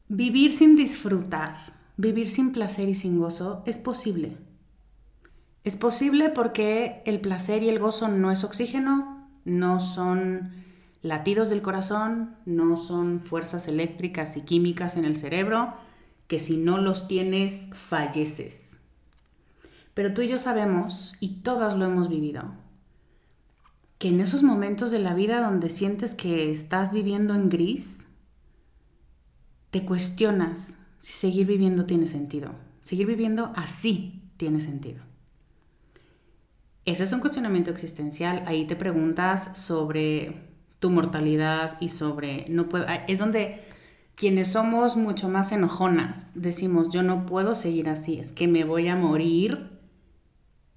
vivir 0.07 0.51
sin 0.51 0.75
disfrutar, 0.75 1.55
vivir 1.95 2.27
sin 2.27 2.51
placer 2.51 2.89
y 2.89 2.93
sin 2.93 3.19
gozo 3.19 3.63
es 3.65 3.77
posible. 3.77 4.37
Es 5.63 5.75
posible 5.75 6.29
porque 6.29 7.03
el 7.05 7.21
placer 7.21 7.61
y 7.61 7.69
el 7.69 7.77
gozo 7.77 8.07
no 8.07 8.31
es 8.31 8.43
oxígeno, 8.43 9.10
no 9.45 9.79
son 9.79 10.51
latidos 11.01 11.49
del 11.49 11.61
corazón, 11.61 12.35
no 12.45 12.77
son 12.77 13.19
fuerzas 13.19 13.67
eléctricas 13.67 14.37
y 14.37 14.41
químicas 14.41 14.97
en 14.97 15.05
el 15.05 15.17
cerebro, 15.17 15.73
que 16.27 16.39
si 16.39 16.57
no 16.57 16.77
los 16.77 17.07
tienes 17.07 17.67
falleces. 17.73 18.77
Pero 19.93 20.13
tú 20.13 20.21
y 20.21 20.27
yo 20.27 20.37
sabemos, 20.37 21.15
y 21.19 21.41
todas 21.41 21.75
lo 21.75 21.85
hemos 21.85 22.07
vivido, 22.07 22.53
que 23.97 24.09
en 24.09 24.21
esos 24.21 24.41
momentos 24.41 24.91
de 24.91 24.99
la 24.99 25.13
vida 25.13 25.41
donde 25.41 25.69
sientes 25.69 26.15
que 26.15 26.51
estás 26.51 26.91
viviendo 26.93 27.35
en 27.35 27.49
gris, 27.49 28.07
te 29.69 29.85
cuestionas 29.85 30.75
si 30.99 31.13
seguir 31.13 31.47
viviendo 31.47 31.85
tiene 31.85 32.07
sentido. 32.07 32.51
Seguir 32.83 33.07
viviendo 33.07 33.51
así 33.55 34.21
tiene 34.37 34.59
sentido. 34.59 35.10
Ese 36.85 37.03
es 37.03 37.13
un 37.13 37.19
cuestionamiento 37.19 37.69
existencial. 37.69 38.43
Ahí 38.47 38.65
te 38.65 38.75
preguntas 38.75 39.57
sobre 39.57 40.49
tu 40.79 40.89
mortalidad 40.89 41.77
y 41.79 41.89
sobre 41.89 42.45
no 42.49 42.67
puedo. 42.67 42.85
Ah, 42.87 43.05
es 43.07 43.19
donde 43.19 43.63
quienes 44.15 44.49
somos 44.49 44.97
mucho 44.97 45.29
más 45.29 45.51
enojonas 45.51 46.31
decimos 46.35 46.89
yo 46.89 47.01
no 47.03 47.25
puedo 47.25 47.55
seguir 47.55 47.89
así, 47.89 48.19
es 48.19 48.31
que 48.31 48.47
me 48.47 48.63
voy 48.63 48.87
a 48.87 48.95
morir 48.95 49.79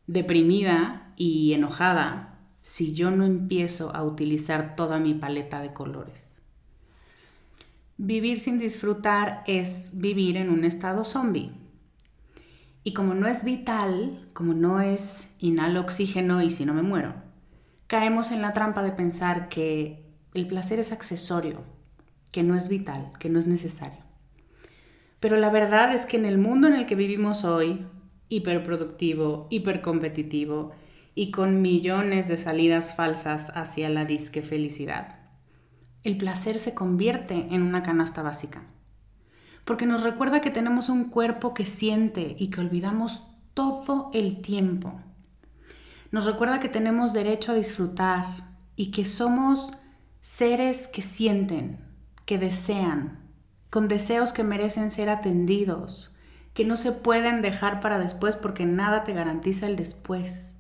deprimida 0.07 1.13
y 1.17 1.53
enojada 1.53 2.39
si 2.61 2.95
yo 2.95 3.11
no 3.11 3.25
empiezo 3.25 3.95
a 3.95 4.03
utilizar 4.03 4.77
toda 4.77 4.99
mi 4.99 5.15
paleta 5.15 5.61
de 5.61 5.73
colores. 5.73 6.41
Vivir 7.97 8.41
sin 8.41 8.59
disfrutar 8.59 9.45
es 9.47 9.93
vivir 9.95 10.37
en 10.37 10.51
un 10.51 10.65
estado 10.65 11.05
zombie. 11.05 11.53
Y 12.85 12.93
como 12.93 13.15
no 13.15 13.27
es 13.27 13.45
vital, 13.45 14.29
como 14.35 14.53
no 14.53 14.81
es 14.81 15.31
inhalo 15.39 15.81
oxígeno 15.81 16.43
y 16.43 16.51
si 16.51 16.67
no 16.67 16.75
me 16.75 16.83
muero, 16.83 17.15
caemos 17.87 18.31
en 18.31 18.43
la 18.43 18.53
trampa 18.53 18.83
de 18.83 18.93
pensar 18.93 19.49
que 19.49 20.05
el 20.35 20.47
placer 20.47 20.79
es 20.79 20.93
accesorio, 20.93 21.65
que 22.31 22.43
no 22.43 22.55
es 22.55 22.69
vital, 22.69 23.13
que 23.19 23.31
no 23.31 23.39
es 23.39 23.47
necesario. 23.47 24.05
Pero 25.19 25.39
la 25.39 25.49
verdad 25.49 25.95
es 25.95 26.05
que 26.05 26.19
en 26.19 26.27
el 26.27 26.37
mundo 26.37 26.69
en 26.69 26.75
el 26.75 26.85
que 26.85 26.95
vivimos 26.95 27.45
hoy, 27.45 27.87
hiperproductivo, 28.29 29.47
hipercompetitivo, 29.49 30.73
y 31.15 31.31
con 31.31 31.63
millones 31.63 32.29
de 32.29 32.37
salidas 32.37 32.95
falsas 32.95 33.51
hacia 33.55 33.89
la 33.89 34.05
disque 34.05 34.43
felicidad. 34.43 35.21
El 36.03 36.19
placer 36.19 36.59
se 36.59 36.75
convierte 36.75 37.47
en 37.51 37.63
una 37.63 37.83
canasta 37.83 38.23
básica, 38.23 38.65
porque 39.65 39.87
nos 39.87 40.03
recuerda 40.03 40.41
que 40.41 40.51
tenemos 40.51 40.89
un 40.89 41.05
cuerpo 41.05 41.55
que 41.55 41.65
siente 41.65 42.37
y 42.39 42.49
que 42.49 42.61
olvidamos 42.61 43.25
todo 43.55 44.11
el 44.13 44.43
tiempo. 44.43 45.01
Nos 46.11 46.27
recuerda 46.27 46.61
que 46.61 46.69
tenemos 46.69 47.13
derecho 47.13 47.53
a 47.53 47.55
disfrutar 47.55 48.25
y 48.77 48.91
que 48.91 49.05
somos 49.05 49.79
seres 50.21 50.89
que 50.89 51.03
sienten, 51.03 51.79
que 52.25 52.39
desean, 52.39 53.19
con 53.71 53.89
deseos 53.89 54.33
que 54.33 54.45
merecen 54.45 54.91
ser 54.91 55.09
atendidos, 55.09 56.17
que 56.53 56.65
no 56.65 56.77
se 56.77 56.93
pueden 56.93 57.43
dejar 57.43 57.81
para 57.81 57.99
después 57.99 58.37
porque 58.37 58.67
nada 58.67 59.05
te 59.05 59.13
garantiza 59.13 59.67
el 59.67 59.77
después 59.77 60.55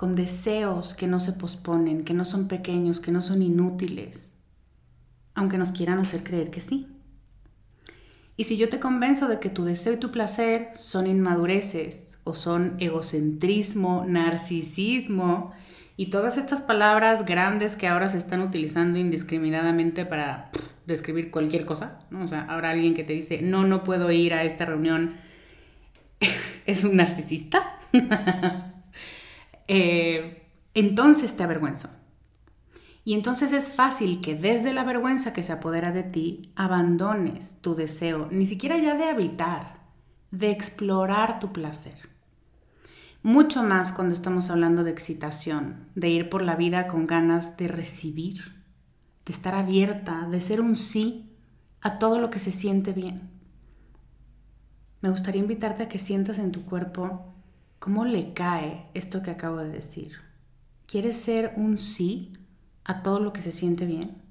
con 0.00 0.14
deseos 0.14 0.94
que 0.94 1.06
no 1.06 1.20
se 1.20 1.34
posponen, 1.34 2.04
que 2.04 2.14
no 2.14 2.24
son 2.24 2.48
pequeños, 2.48 3.00
que 3.00 3.12
no 3.12 3.20
son 3.20 3.42
inútiles, 3.42 4.34
aunque 5.34 5.58
nos 5.58 5.72
quieran 5.72 5.98
hacer 5.98 6.24
creer 6.24 6.50
que 6.50 6.62
sí. 6.62 6.88
Y 8.40 8.44
si 8.44 8.56
yo 8.56 8.70
te 8.70 8.80
convenzo 8.80 9.28
de 9.28 9.38
que 9.38 9.50
tu 9.50 9.64
deseo 9.64 9.92
y 9.92 9.96
tu 9.98 10.10
placer 10.10 10.70
son 10.72 11.06
inmadureces 11.06 12.18
o 12.24 12.34
son 12.34 12.74
egocentrismo, 12.78 14.06
narcisismo 14.08 15.52
y 15.98 16.06
todas 16.06 16.38
estas 16.38 16.62
palabras 16.62 17.26
grandes 17.26 17.76
que 17.76 17.86
ahora 17.86 18.08
se 18.08 18.16
están 18.16 18.40
utilizando 18.40 18.98
indiscriminadamente 18.98 20.06
para 20.06 20.50
describir 20.86 21.30
cualquier 21.30 21.66
cosa, 21.66 21.98
¿no? 22.08 22.24
O 22.24 22.28
sea, 22.28 22.46
ahora 22.48 22.70
alguien 22.70 22.94
que 22.94 23.04
te 23.04 23.12
dice, 23.12 23.42
no, 23.42 23.66
no 23.66 23.84
puedo 23.84 24.10
ir 24.10 24.32
a 24.32 24.42
esta 24.42 24.64
reunión, 24.64 25.16
¿es 26.64 26.82
un 26.82 26.96
narcisista? 26.96 27.78
Eh, 29.72 30.48
entonces 30.74 31.36
te 31.36 31.44
avergüenzo. 31.44 31.90
Y 33.04 33.14
entonces 33.14 33.52
es 33.52 33.68
fácil 33.68 34.20
que 34.20 34.34
desde 34.34 34.72
la 34.72 34.84
vergüenza 34.84 35.32
que 35.32 35.42
se 35.42 35.52
apodera 35.52 35.92
de 35.92 36.02
ti, 36.02 36.52
abandones 36.54 37.56
tu 37.60 37.74
deseo, 37.74 38.28
ni 38.30 38.46
siquiera 38.46 38.76
ya 38.78 38.94
de 38.94 39.04
habitar, 39.04 39.80
de 40.30 40.50
explorar 40.50 41.40
tu 41.40 41.52
placer. 41.52 42.08
Mucho 43.22 43.62
más 43.62 43.92
cuando 43.92 44.14
estamos 44.14 44.50
hablando 44.50 44.84
de 44.84 44.90
excitación, 44.90 45.88
de 45.94 46.08
ir 46.08 46.28
por 46.28 46.42
la 46.42 46.56
vida 46.56 46.86
con 46.86 47.06
ganas 47.06 47.56
de 47.56 47.68
recibir, 47.68 48.62
de 49.24 49.32
estar 49.32 49.54
abierta, 49.54 50.28
de 50.30 50.40
ser 50.40 50.60
un 50.60 50.76
sí 50.76 51.36
a 51.80 51.98
todo 51.98 52.18
lo 52.18 52.30
que 52.30 52.38
se 52.38 52.50
siente 52.50 52.92
bien. 52.92 53.30
Me 55.00 55.10
gustaría 55.10 55.40
invitarte 55.40 55.84
a 55.84 55.88
que 55.88 55.98
sientas 55.98 56.38
en 56.38 56.52
tu 56.52 56.64
cuerpo 56.64 57.30
¿Cómo 57.80 58.04
le 58.04 58.34
cae 58.34 58.90
esto 58.92 59.22
que 59.22 59.30
acabo 59.30 59.56
de 59.56 59.70
decir? 59.70 60.12
¿Quieres 60.86 61.16
ser 61.16 61.54
un 61.56 61.78
sí 61.78 62.34
a 62.84 63.02
todo 63.02 63.20
lo 63.20 63.32
que 63.32 63.40
se 63.40 63.52
siente 63.52 63.86
bien? 63.86 64.22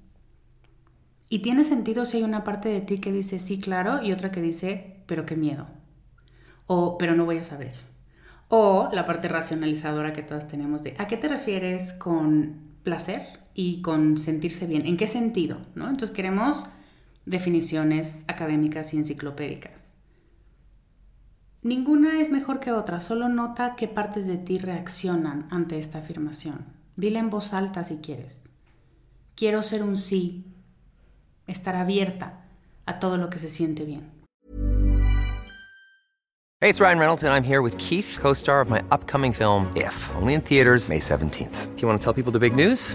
Y 1.28 1.40
tiene 1.40 1.62
sentido 1.62 2.04
si 2.04 2.18
hay 2.18 2.22
una 2.24 2.42
parte 2.42 2.68
de 2.68 2.80
ti 2.80 2.98
que 2.98 3.12
dice 3.12 3.38
sí, 3.38 3.60
claro, 3.60 4.02
y 4.02 4.12
otra 4.12 4.32
que 4.32 4.42
dice, 4.42 5.02
pero 5.06 5.26
qué 5.26 5.36
miedo. 5.36 5.68
O, 6.66 6.98
pero 6.98 7.14
no 7.14 7.24
voy 7.24 7.38
a 7.38 7.44
saber. 7.44 7.72
O 8.48 8.90
la 8.92 9.06
parte 9.06 9.28
racionalizadora 9.28 10.12
que 10.12 10.22
todas 10.22 10.48
tenemos 10.48 10.82
de, 10.82 10.96
¿a 10.98 11.06
qué 11.06 11.16
te 11.16 11.28
refieres 11.28 11.92
con 11.92 12.74
placer 12.82 13.22
y 13.54 13.80
con 13.80 14.18
sentirse 14.18 14.66
bien? 14.66 14.86
¿En 14.86 14.96
qué 14.96 15.06
sentido? 15.06 15.58
¿No? 15.76 15.84
Entonces 15.84 16.10
queremos 16.10 16.66
definiciones 17.26 18.24
académicas 18.26 18.92
y 18.92 18.96
enciclopédicas. 18.96 19.94
Ninguna 21.62 22.20
es 22.20 22.30
mejor 22.30 22.58
que 22.58 22.72
otra, 22.72 23.00
solo 23.00 23.28
nota 23.28 23.76
qué 23.76 23.86
partes 23.86 24.26
de 24.26 24.38
ti 24.38 24.58
reaccionan 24.58 25.46
ante 25.50 25.78
esta 25.78 25.98
afirmación. 25.98 26.79
Dile 27.00 27.18
en 27.18 27.30
voz 27.30 27.54
alta 27.54 27.82
si 27.82 27.96
quieres. 27.96 28.42
Quiero 29.34 29.62
ser 29.62 29.82
un 29.82 29.96
sí, 29.96 30.44
estar 31.46 31.74
abierta 31.74 32.44
a 32.84 32.98
todo 32.98 33.16
lo 33.16 33.30
que 33.30 33.38
se 33.38 33.48
siente 33.48 33.86
bien. 33.86 34.10
Hey, 36.60 36.68
it's 36.68 36.78
Ryan 36.78 36.98
Reynolds 36.98 37.24
and 37.24 37.32
I'm 37.32 37.42
here 37.42 37.62
with 37.62 37.74
Keith, 37.78 38.18
co-star 38.20 38.60
of 38.60 38.68
my 38.68 38.82
upcoming 38.90 39.32
film 39.32 39.72
If, 39.74 39.94
only 40.20 40.34
in 40.34 40.42
theaters 40.42 40.90
May 40.90 40.98
17th. 40.98 41.74
Do 41.74 41.80
you 41.80 41.88
want 41.88 41.98
to 41.98 42.04
tell 42.04 42.12
people 42.12 42.32
the 42.32 42.38
big 42.38 42.54
news? 42.54 42.94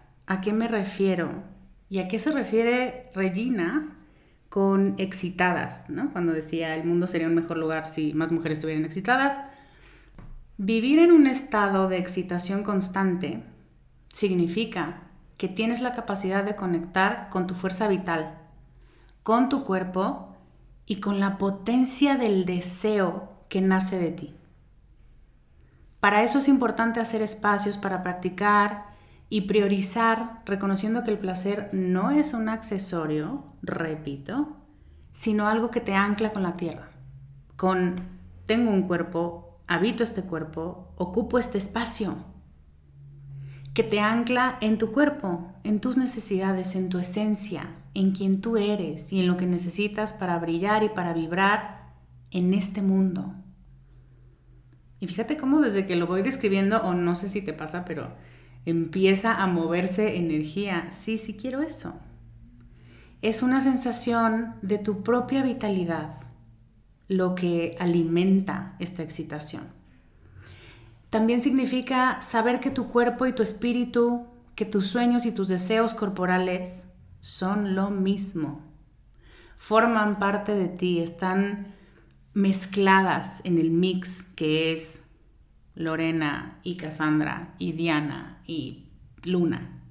¿A 0.27 0.41
qué 0.41 0.53
me 0.53 0.67
refiero? 0.67 1.43
¿Y 1.89 1.99
a 1.99 2.07
qué 2.07 2.17
se 2.17 2.31
refiere 2.31 3.05
Regina 3.13 3.97
con 4.49 4.95
excitadas? 4.97 5.89
¿no? 5.89 6.11
Cuando 6.11 6.31
decía 6.31 6.75
el 6.75 6.85
mundo 6.85 7.07
sería 7.07 7.27
un 7.27 7.35
mejor 7.35 7.57
lugar 7.57 7.87
si 7.87 8.13
más 8.13 8.31
mujeres 8.31 8.57
estuvieran 8.57 8.85
excitadas. 8.85 9.37
Vivir 10.57 10.99
en 10.99 11.11
un 11.11 11.27
estado 11.27 11.89
de 11.89 11.97
excitación 11.97 12.63
constante 12.63 13.43
significa 14.13 15.03
que 15.37 15.47
tienes 15.47 15.81
la 15.81 15.93
capacidad 15.93 16.43
de 16.43 16.55
conectar 16.55 17.29
con 17.29 17.47
tu 17.47 17.55
fuerza 17.55 17.87
vital, 17.87 18.37
con 19.23 19.49
tu 19.49 19.63
cuerpo 19.63 20.35
y 20.85 20.97
con 20.97 21.19
la 21.19 21.37
potencia 21.37 22.15
del 22.15 22.45
deseo 22.45 23.31
que 23.49 23.61
nace 23.61 23.97
de 23.97 24.11
ti. 24.11 24.35
Para 25.99 26.23
eso 26.23 26.39
es 26.39 26.47
importante 26.47 26.99
hacer 26.99 27.21
espacios 27.21 27.77
para 27.77 28.03
practicar 28.03 28.90
y 29.31 29.41
priorizar 29.41 30.41
reconociendo 30.45 31.05
que 31.05 31.11
el 31.11 31.17
placer 31.17 31.69
no 31.71 32.11
es 32.11 32.33
un 32.33 32.49
accesorio, 32.49 33.45
repito, 33.61 34.57
sino 35.13 35.47
algo 35.47 35.71
que 35.71 35.79
te 35.79 35.93
ancla 35.93 36.33
con 36.33 36.43
la 36.43 36.51
tierra, 36.51 36.91
con 37.55 38.01
tengo 38.45 38.71
un 38.71 38.83
cuerpo, 38.83 39.61
habito 39.67 40.03
este 40.03 40.23
cuerpo, 40.23 40.93
ocupo 40.97 41.39
este 41.39 41.57
espacio, 41.57 42.17
que 43.73 43.83
te 43.83 44.01
ancla 44.01 44.57
en 44.59 44.77
tu 44.77 44.91
cuerpo, 44.91 45.53
en 45.63 45.79
tus 45.79 45.95
necesidades, 45.95 46.75
en 46.75 46.89
tu 46.89 46.99
esencia, 46.99 47.77
en 47.93 48.11
quien 48.11 48.41
tú 48.41 48.57
eres 48.57 49.13
y 49.13 49.21
en 49.21 49.27
lo 49.27 49.37
que 49.37 49.47
necesitas 49.47 50.11
para 50.11 50.39
brillar 50.39 50.83
y 50.83 50.89
para 50.89 51.13
vibrar 51.13 51.93
en 52.31 52.53
este 52.53 52.81
mundo. 52.81 53.33
Y 54.99 55.07
fíjate 55.07 55.37
cómo 55.37 55.61
desde 55.61 55.85
que 55.85 55.95
lo 55.95 56.05
voy 56.05 56.21
describiendo, 56.21 56.81
o 56.83 56.93
no 56.93 57.15
sé 57.15 57.29
si 57.29 57.41
te 57.41 57.53
pasa, 57.53 57.85
pero 57.85 58.11
empieza 58.65 59.33
a 59.33 59.47
moverse 59.47 60.17
energía. 60.17 60.91
Sí, 60.91 61.17
sí 61.17 61.35
quiero 61.35 61.61
eso. 61.61 61.95
Es 63.21 63.41
una 63.43 63.61
sensación 63.61 64.55
de 64.61 64.77
tu 64.77 65.03
propia 65.03 65.43
vitalidad 65.43 66.21
lo 67.07 67.35
que 67.35 67.75
alimenta 67.79 68.75
esta 68.79 69.03
excitación. 69.03 69.63
También 71.09 71.41
significa 71.41 72.21
saber 72.21 72.61
que 72.61 72.71
tu 72.71 72.87
cuerpo 72.87 73.25
y 73.27 73.33
tu 73.33 73.43
espíritu, 73.43 74.27
que 74.55 74.63
tus 74.63 74.87
sueños 74.87 75.25
y 75.25 75.33
tus 75.33 75.49
deseos 75.49 75.93
corporales 75.93 76.87
son 77.19 77.75
lo 77.75 77.89
mismo. 77.89 78.61
Forman 79.57 80.19
parte 80.19 80.55
de 80.55 80.69
ti, 80.69 80.99
están 80.99 81.75
mezcladas 82.33 83.41
en 83.43 83.57
el 83.57 83.71
mix 83.71 84.23
que 84.23 84.71
es 84.71 85.00
Lorena 85.75 86.59
y 86.63 86.77
Cassandra 86.77 87.53
y 87.57 87.71
Diana 87.73 88.41
y 88.45 88.89
Luna. 89.23 89.81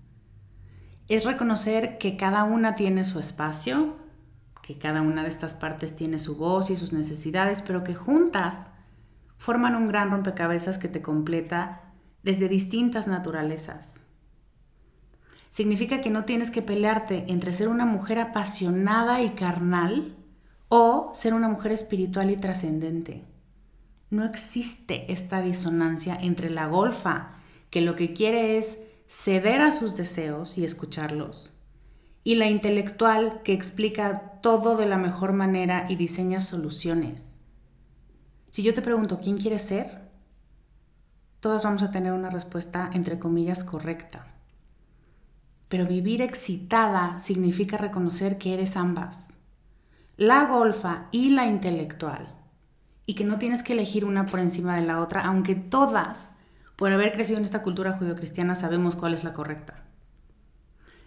Es 1.08 1.24
reconocer 1.24 1.98
que 1.98 2.16
cada 2.16 2.44
una 2.44 2.74
tiene 2.74 3.04
su 3.04 3.18
espacio, 3.18 3.96
que 4.62 4.78
cada 4.78 5.02
una 5.02 5.22
de 5.22 5.28
estas 5.28 5.54
partes 5.54 5.96
tiene 5.96 6.18
su 6.18 6.36
voz 6.36 6.70
y 6.70 6.76
sus 6.76 6.92
necesidades, 6.92 7.62
pero 7.62 7.82
que 7.82 7.94
juntas 7.94 8.70
forman 9.36 9.74
un 9.74 9.86
gran 9.86 10.10
rompecabezas 10.10 10.78
que 10.78 10.88
te 10.88 11.02
completa 11.02 11.80
desde 12.22 12.48
distintas 12.48 13.08
naturalezas. 13.08 14.04
Significa 15.48 16.00
que 16.00 16.10
no 16.10 16.24
tienes 16.24 16.50
que 16.50 16.62
pelearte 16.62 17.24
entre 17.28 17.52
ser 17.52 17.68
una 17.68 17.86
mujer 17.86 18.20
apasionada 18.20 19.20
y 19.22 19.30
carnal 19.30 20.14
o 20.68 21.10
ser 21.12 21.34
una 21.34 21.48
mujer 21.48 21.72
espiritual 21.72 22.30
y 22.30 22.36
trascendente. 22.36 23.24
No 24.10 24.24
existe 24.24 25.12
esta 25.12 25.40
disonancia 25.40 26.18
entre 26.20 26.50
la 26.50 26.66
golfa, 26.66 27.30
que 27.70 27.80
lo 27.80 27.94
que 27.94 28.12
quiere 28.12 28.58
es 28.58 28.80
ceder 29.06 29.62
a 29.62 29.70
sus 29.70 29.96
deseos 29.96 30.58
y 30.58 30.64
escucharlos, 30.64 31.52
y 32.24 32.34
la 32.34 32.48
intelectual, 32.48 33.40
que 33.44 33.52
explica 33.52 34.40
todo 34.42 34.76
de 34.76 34.86
la 34.86 34.98
mejor 34.98 35.32
manera 35.32 35.86
y 35.88 35.94
diseña 35.94 36.40
soluciones. 36.40 37.38
Si 38.50 38.64
yo 38.64 38.74
te 38.74 38.82
pregunto, 38.82 39.20
¿quién 39.22 39.38
quieres 39.38 39.62
ser? 39.62 40.10
Todas 41.38 41.62
vamos 41.62 41.84
a 41.84 41.92
tener 41.92 42.12
una 42.12 42.30
respuesta, 42.30 42.90
entre 42.92 43.20
comillas, 43.20 43.62
correcta. 43.62 44.26
Pero 45.68 45.86
vivir 45.86 46.20
excitada 46.20 47.20
significa 47.20 47.76
reconocer 47.76 48.38
que 48.38 48.54
eres 48.54 48.76
ambas, 48.76 49.28
la 50.16 50.46
golfa 50.46 51.06
y 51.12 51.30
la 51.30 51.46
intelectual 51.46 52.39
y 53.10 53.14
que 53.14 53.24
no 53.24 53.38
tienes 53.38 53.64
que 53.64 53.72
elegir 53.72 54.04
una 54.04 54.26
por 54.26 54.38
encima 54.38 54.76
de 54.76 54.86
la 54.86 55.00
otra, 55.00 55.22
aunque 55.22 55.56
todas, 55.56 56.32
por 56.76 56.92
haber 56.92 57.10
crecido 57.10 57.38
en 57.38 57.44
esta 57.44 57.60
cultura 57.60 57.94
judio-cristiana, 57.94 58.54
sabemos 58.54 58.94
cuál 58.94 59.14
es 59.14 59.24
la 59.24 59.32
correcta. 59.32 59.82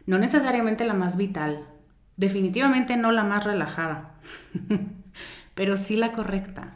No 0.05 0.17
necesariamente 0.17 0.83
la 0.83 0.95
más 0.95 1.15
vital, 1.15 1.65
definitivamente 2.17 2.97
no 2.97 3.13
la 3.13 3.23
más 3.23 3.45
relajada, 3.45 4.15
pero 5.55 5.77
sí 5.77 5.95
la 5.95 6.11
correcta. 6.11 6.75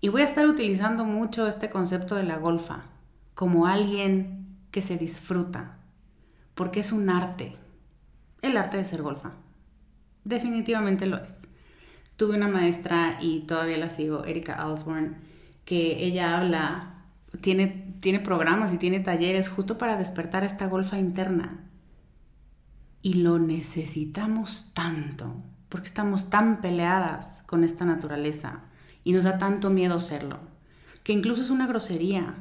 Y 0.00 0.08
voy 0.08 0.22
a 0.22 0.24
estar 0.24 0.46
utilizando 0.46 1.04
mucho 1.04 1.46
este 1.46 1.68
concepto 1.68 2.14
de 2.14 2.24
la 2.24 2.38
golfa 2.38 2.84
como 3.34 3.66
alguien 3.66 4.56
que 4.70 4.80
se 4.80 4.96
disfruta, 4.96 5.76
porque 6.54 6.80
es 6.80 6.92
un 6.92 7.10
arte, 7.10 7.56
el 8.40 8.56
arte 8.56 8.78
de 8.78 8.86
ser 8.86 9.02
golfa. 9.02 9.32
Definitivamente 10.24 11.04
lo 11.04 11.18
es 11.18 11.46
tuve 12.22 12.36
una 12.36 12.46
maestra 12.46 13.18
y 13.20 13.40
todavía 13.40 13.78
la 13.78 13.88
sigo, 13.88 14.24
Erika 14.24 14.64
Osborne, 14.68 15.16
que 15.64 16.04
ella 16.04 16.38
habla, 16.38 17.02
tiene, 17.40 17.96
tiene 18.00 18.20
programas 18.20 18.72
y 18.72 18.78
tiene 18.78 19.00
talleres 19.00 19.48
justo 19.48 19.76
para 19.76 19.96
despertar 19.96 20.44
esta 20.44 20.68
golfa 20.68 21.00
interna. 21.00 21.64
Y 23.02 23.14
lo 23.14 23.40
necesitamos 23.40 24.70
tanto, 24.72 25.34
porque 25.68 25.88
estamos 25.88 26.30
tan 26.30 26.60
peleadas 26.60 27.42
con 27.46 27.64
esta 27.64 27.84
naturaleza 27.84 28.60
y 29.02 29.10
nos 29.10 29.24
da 29.24 29.38
tanto 29.38 29.68
miedo 29.68 29.98
serlo, 29.98 30.38
que 31.02 31.12
incluso 31.12 31.42
es 31.42 31.50
una 31.50 31.66
grosería, 31.66 32.36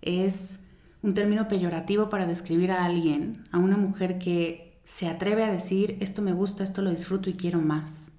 es 0.00 0.60
un 1.02 1.12
término 1.12 1.46
peyorativo 1.46 2.08
para 2.08 2.24
describir 2.24 2.72
a 2.72 2.86
alguien, 2.86 3.34
a 3.52 3.58
una 3.58 3.76
mujer 3.76 4.16
que 4.16 4.80
se 4.84 5.08
atreve 5.08 5.44
a 5.44 5.52
decir, 5.52 5.98
esto 6.00 6.22
me 6.22 6.32
gusta, 6.32 6.64
esto 6.64 6.80
lo 6.80 6.88
disfruto 6.88 7.28
y 7.28 7.34
quiero 7.34 7.60
más. 7.60 8.15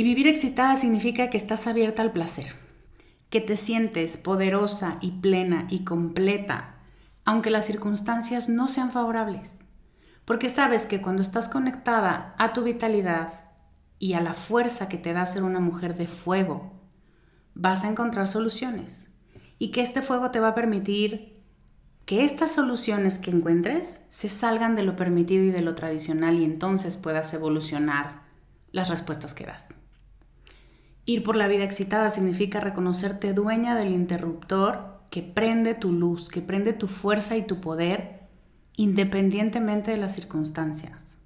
Y 0.00 0.02
vivir 0.02 0.28
excitada 0.28 0.76
significa 0.76 1.28
que 1.28 1.36
estás 1.36 1.66
abierta 1.66 2.00
al 2.00 2.10
placer, 2.10 2.54
que 3.28 3.42
te 3.42 3.58
sientes 3.58 4.16
poderosa 4.16 4.96
y 5.02 5.10
plena 5.20 5.66
y 5.68 5.84
completa, 5.84 6.76
aunque 7.26 7.50
las 7.50 7.66
circunstancias 7.66 8.48
no 8.48 8.66
sean 8.66 8.92
favorables. 8.92 9.58
Porque 10.24 10.48
sabes 10.48 10.86
que 10.86 11.02
cuando 11.02 11.20
estás 11.20 11.50
conectada 11.50 12.34
a 12.38 12.54
tu 12.54 12.62
vitalidad 12.62 13.44
y 13.98 14.14
a 14.14 14.22
la 14.22 14.32
fuerza 14.32 14.88
que 14.88 14.96
te 14.96 15.12
da 15.12 15.26
ser 15.26 15.42
una 15.42 15.60
mujer 15.60 15.94
de 15.98 16.06
fuego, 16.06 16.80
vas 17.52 17.84
a 17.84 17.88
encontrar 17.88 18.26
soluciones. 18.26 19.12
Y 19.58 19.70
que 19.70 19.82
este 19.82 20.00
fuego 20.00 20.30
te 20.30 20.40
va 20.40 20.48
a 20.48 20.54
permitir 20.54 21.42
que 22.06 22.24
estas 22.24 22.52
soluciones 22.52 23.18
que 23.18 23.32
encuentres 23.32 24.00
se 24.08 24.30
salgan 24.30 24.76
de 24.76 24.82
lo 24.82 24.96
permitido 24.96 25.44
y 25.44 25.50
de 25.50 25.60
lo 25.60 25.74
tradicional 25.74 26.38
y 26.38 26.44
entonces 26.44 26.96
puedas 26.96 27.34
evolucionar 27.34 28.22
las 28.72 28.88
respuestas 28.88 29.34
que 29.34 29.44
das. 29.44 29.74
Ir 31.10 31.24
por 31.24 31.34
la 31.34 31.48
vida 31.48 31.64
excitada 31.64 32.08
significa 32.10 32.60
reconocerte 32.60 33.32
dueña 33.32 33.74
del 33.74 33.92
interruptor 33.92 35.00
que 35.10 35.24
prende 35.24 35.74
tu 35.74 35.90
luz, 35.90 36.28
que 36.28 36.40
prende 36.40 36.72
tu 36.72 36.86
fuerza 36.86 37.36
y 37.36 37.42
tu 37.42 37.60
poder 37.60 38.28
independientemente 38.76 39.90
de 39.90 39.96
las 39.96 40.14
circunstancias. 40.14 41.16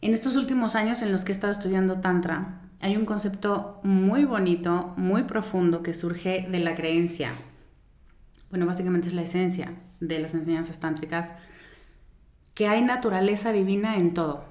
En 0.00 0.14
estos 0.14 0.34
últimos 0.34 0.74
años 0.74 1.00
en 1.02 1.12
los 1.12 1.24
que 1.24 1.30
he 1.30 1.36
estado 1.36 1.52
estudiando 1.52 2.00
Tantra, 2.00 2.60
hay 2.80 2.96
un 2.96 3.04
concepto 3.04 3.78
muy 3.84 4.24
bonito, 4.24 4.92
muy 4.96 5.22
profundo 5.22 5.84
que 5.84 5.94
surge 5.94 6.48
de 6.50 6.58
la 6.58 6.74
creencia. 6.74 7.34
Bueno, 8.50 8.66
básicamente 8.66 9.06
es 9.06 9.14
la 9.14 9.22
esencia 9.22 9.76
de 10.00 10.18
las 10.18 10.34
enseñanzas 10.34 10.80
tántricas, 10.80 11.34
que 12.52 12.66
hay 12.66 12.82
naturaleza 12.82 13.52
divina 13.52 13.96
en 13.96 14.12
todo. 14.12 14.44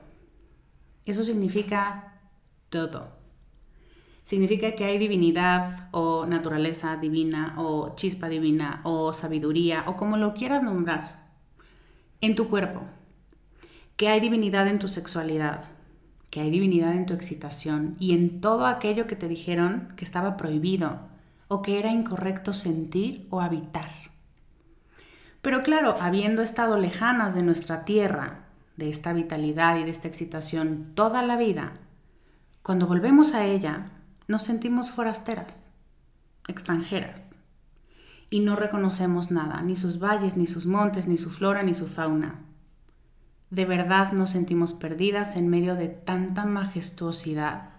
Eso 1.03 1.25
significa 1.25 2.12
todo. 2.73 3.07
Significa 4.23 4.71
que 4.71 4.86
hay 4.86 4.97
divinidad 4.97 5.89
o 5.91 6.25
naturaleza 6.25 6.97
divina 6.97 7.53
o 7.57 7.93
chispa 7.95 8.29
divina 8.29 8.81
o 8.83 9.13
sabiduría 9.13 9.83
o 9.86 9.95
como 9.95 10.17
lo 10.17 10.33
quieras 10.33 10.63
nombrar 10.63 11.29
en 12.19 12.33
tu 12.33 12.47
cuerpo. 12.47 12.81
Que 13.95 14.07
hay 14.07 14.19
divinidad 14.19 14.67
en 14.67 14.79
tu 14.79 14.88
sexualidad, 14.88 15.65
que 16.31 16.41
hay 16.41 16.49
divinidad 16.49 16.93
en 16.95 17.05
tu 17.05 17.13
excitación 17.13 17.95
y 17.99 18.15
en 18.15 18.41
todo 18.41 18.65
aquello 18.65 19.05
que 19.05 19.15
te 19.15 19.27
dijeron 19.27 19.93
que 19.95 20.03
estaba 20.03 20.36
prohibido 20.36 20.99
o 21.47 21.62
que 21.62 21.77
era 21.77 21.91
incorrecto 21.91 22.53
sentir 22.53 23.27
o 23.29 23.39
habitar. 23.39 23.91
Pero 25.43 25.62
claro, 25.62 25.95
habiendo 25.99 26.41
estado 26.41 26.77
lejanas 26.77 27.36
de 27.36 27.43
nuestra 27.43 27.86
tierra, 27.86 28.45
de 28.77 28.89
esta 28.89 29.13
vitalidad 29.13 29.77
y 29.77 29.83
de 29.83 29.91
esta 29.91 30.07
excitación 30.07 30.93
toda 30.95 31.21
la 31.21 31.38
vida, 31.38 31.73
cuando 32.63 32.88
volvemos 32.88 33.34
a 33.34 33.45
ella, 33.45 33.88
nos 34.30 34.43
sentimos 34.43 34.89
forasteras, 34.89 35.69
extranjeras, 36.47 37.32
y 38.30 38.39
no 38.39 38.56
reconocemos 38.56 39.32
nada, 39.32 39.62
ni 39.62 39.76
sus 39.76 39.99
valles, 39.99 40.38
ni 40.38 40.45
sus 40.45 40.65
montes, 40.65 41.06
ni 41.06 41.17
su 41.17 41.30
flora, 41.30 41.62
ni 41.62 41.73
su 41.73 41.88
fauna. 41.88 42.39
De 43.49 43.65
verdad 43.65 44.13
nos 44.13 44.30
sentimos 44.30 44.71
perdidas 44.71 45.36
en 45.36 45.49
medio 45.49 45.76
de 45.76 45.89
tanta 45.89 46.45
majestuosidad. 46.45 47.71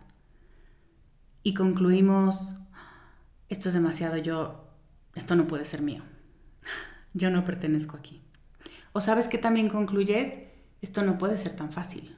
Y 1.43 1.55
concluimos, 1.55 2.57
esto 3.49 3.69
es 3.69 3.75
demasiado, 3.75 4.19
yo, 4.19 4.69
esto 5.15 5.35
no 5.35 5.47
puede 5.47 5.65
ser 5.65 5.81
mío, 5.81 6.03
yo 7.15 7.31
no 7.31 7.47
pertenezco 7.47 7.97
aquí. 7.97 8.23
O 8.93 9.01
sabes 9.01 9.29
que 9.29 9.39
también 9.39 9.71
concluyes, 9.71 10.41
esto 10.83 11.03
no 11.03 11.17
puede 11.17 11.39
ser 11.39 11.57
tan 11.57 11.73
fácil, 11.73 12.15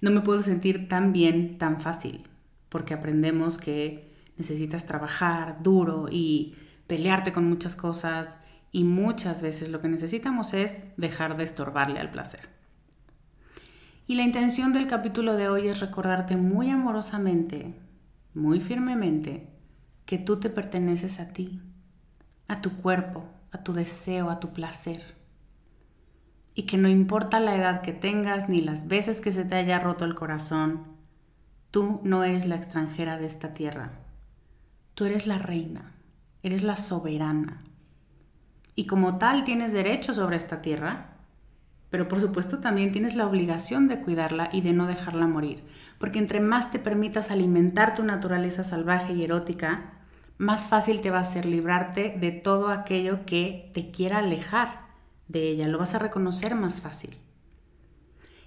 no 0.00 0.10
me 0.10 0.20
puedo 0.20 0.42
sentir 0.42 0.88
tan 0.88 1.12
bien 1.12 1.58
tan 1.58 1.80
fácil, 1.80 2.28
porque 2.68 2.94
aprendemos 2.94 3.58
que 3.58 4.14
necesitas 4.36 4.86
trabajar 4.86 5.62
duro 5.62 6.08
y 6.10 6.54
pelearte 6.86 7.32
con 7.32 7.48
muchas 7.48 7.76
cosas 7.76 8.38
y 8.72 8.84
muchas 8.84 9.42
veces 9.42 9.68
lo 9.68 9.80
que 9.80 9.88
necesitamos 9.88 10.54
es 10.54 10.86
dejar 10.96 11.36
de 11.36 11.44
estorbarle 11.44 12.00
al 12.00 12.10
placer. 12.10 12.48
Y 14.06 14.14
la 14.16 14.22
intención 14.22 14.72
del 14.72 14.88
capítulo 14.88 15.36
de 15.36 15.48
hoy 15.48 15.68
es 15.68 15.80
recordarte 15.80 16.36
muy 16.36 16.70
amorosamente, 16.70 17.74
muy 18.34 18.60
firmemente, 18.60 19.48
que 20.04 20.18
tú 20.18 20.40
te 20.40 20.50
perteneces 20.50 21.20
a 21.20 21.28
ti, 21.28 21.60
a 22.48 22.60
tu 22.60 22.76
cuerpo, 22.76 23.24
a 23.52 23.62
tu 23.62 23.72
deseo, 23.72 24.30
a 24.30 24.40
tu 24.40 24.52
placer. 24.52 25.19
Y 26.54 26.64
que 26.64 26.76
no 26.76 26.88
importa 26.88 27.40
la 27.40 27.56
edad 27.56 27.80
que 27.80 27.92
tengas 27.92 28.48
ni 28.48 28.60
las 28.60 28.88
veces 28.88 29.20
que 29.20 29.30
se 29.30 29.44
te 29.44 29.54
haya 29.54 29.78
roto 29.78 30.04
el 30.04 30.14
corazón, 30.14 30.84
tú 31.70 32.00
no 32.02 32.24
eres 32.24 32.46
la 32.46 32.56
extranjera 32.56 33.18
de 33.18 33.26
esta 33.26 33.54
tierra. 33.54 33.92
Tú 34.94 35.04
eres 35.04 35.26
la 35.26 35.38
reina, 35.38 35.92
eres 36.42 36.62
la 36.62 36.76
soberana. 36.76 37.62
Y 38.74 38.86
como 38.86 39.18
tal 39.18 39.44
tienes 39.44 39.72
derecho 39.72 40.12
sobre 40.12 40.36
esta 40.36 40.62
tierra, 40.62 41.10
pero 41.90 42.08
por 42.08 42.20
supuesto 42.20 42.58
también 42.58 42.92
tienes 42.92 43.14
la 43.14 43.26
obligación 43.26 43.88
de 43.88 44.00
cuidarla 44.00 44.48
y 44.52 44.60
de 44.60 44.72
no 44.72 44.86
dejarla 44.86 45.26
morir, 45.26 45.64
porque 45.98 46.18
entre 46.18 46.40
más 46.40 46.70
te 46.70 46.78
permitas 46.78 47.30
alimentar 47.30 47.94
tu 47.94 48.04
naturaleza 48.04 48.62
salvaje 48.62 49.12
y 49.12 49.24
erótica, 49.24 49.92
más 50.38 50.66
fácil 50.66 51.00
te 51.00 51.10
va 51.10 51.18
a 51.18 51.24
ser 51.24 51.44
librarte 51.46 52.16
de 52.18 52.30
todo 52.30 52.68
aquello 52.68 53.26
que 53.26 53.70
te 53.74 53.90
quiera 53.90 54.18
alejar 54.18 54.89
de 55.30 55.48
ella, 55.48 55.68
lo 55.68 55.78
vas 55.78 55.94
a 55.94 55.98
reconocer 55.98 56.54
más 56.54 56.80
fácil. 56.80 57.16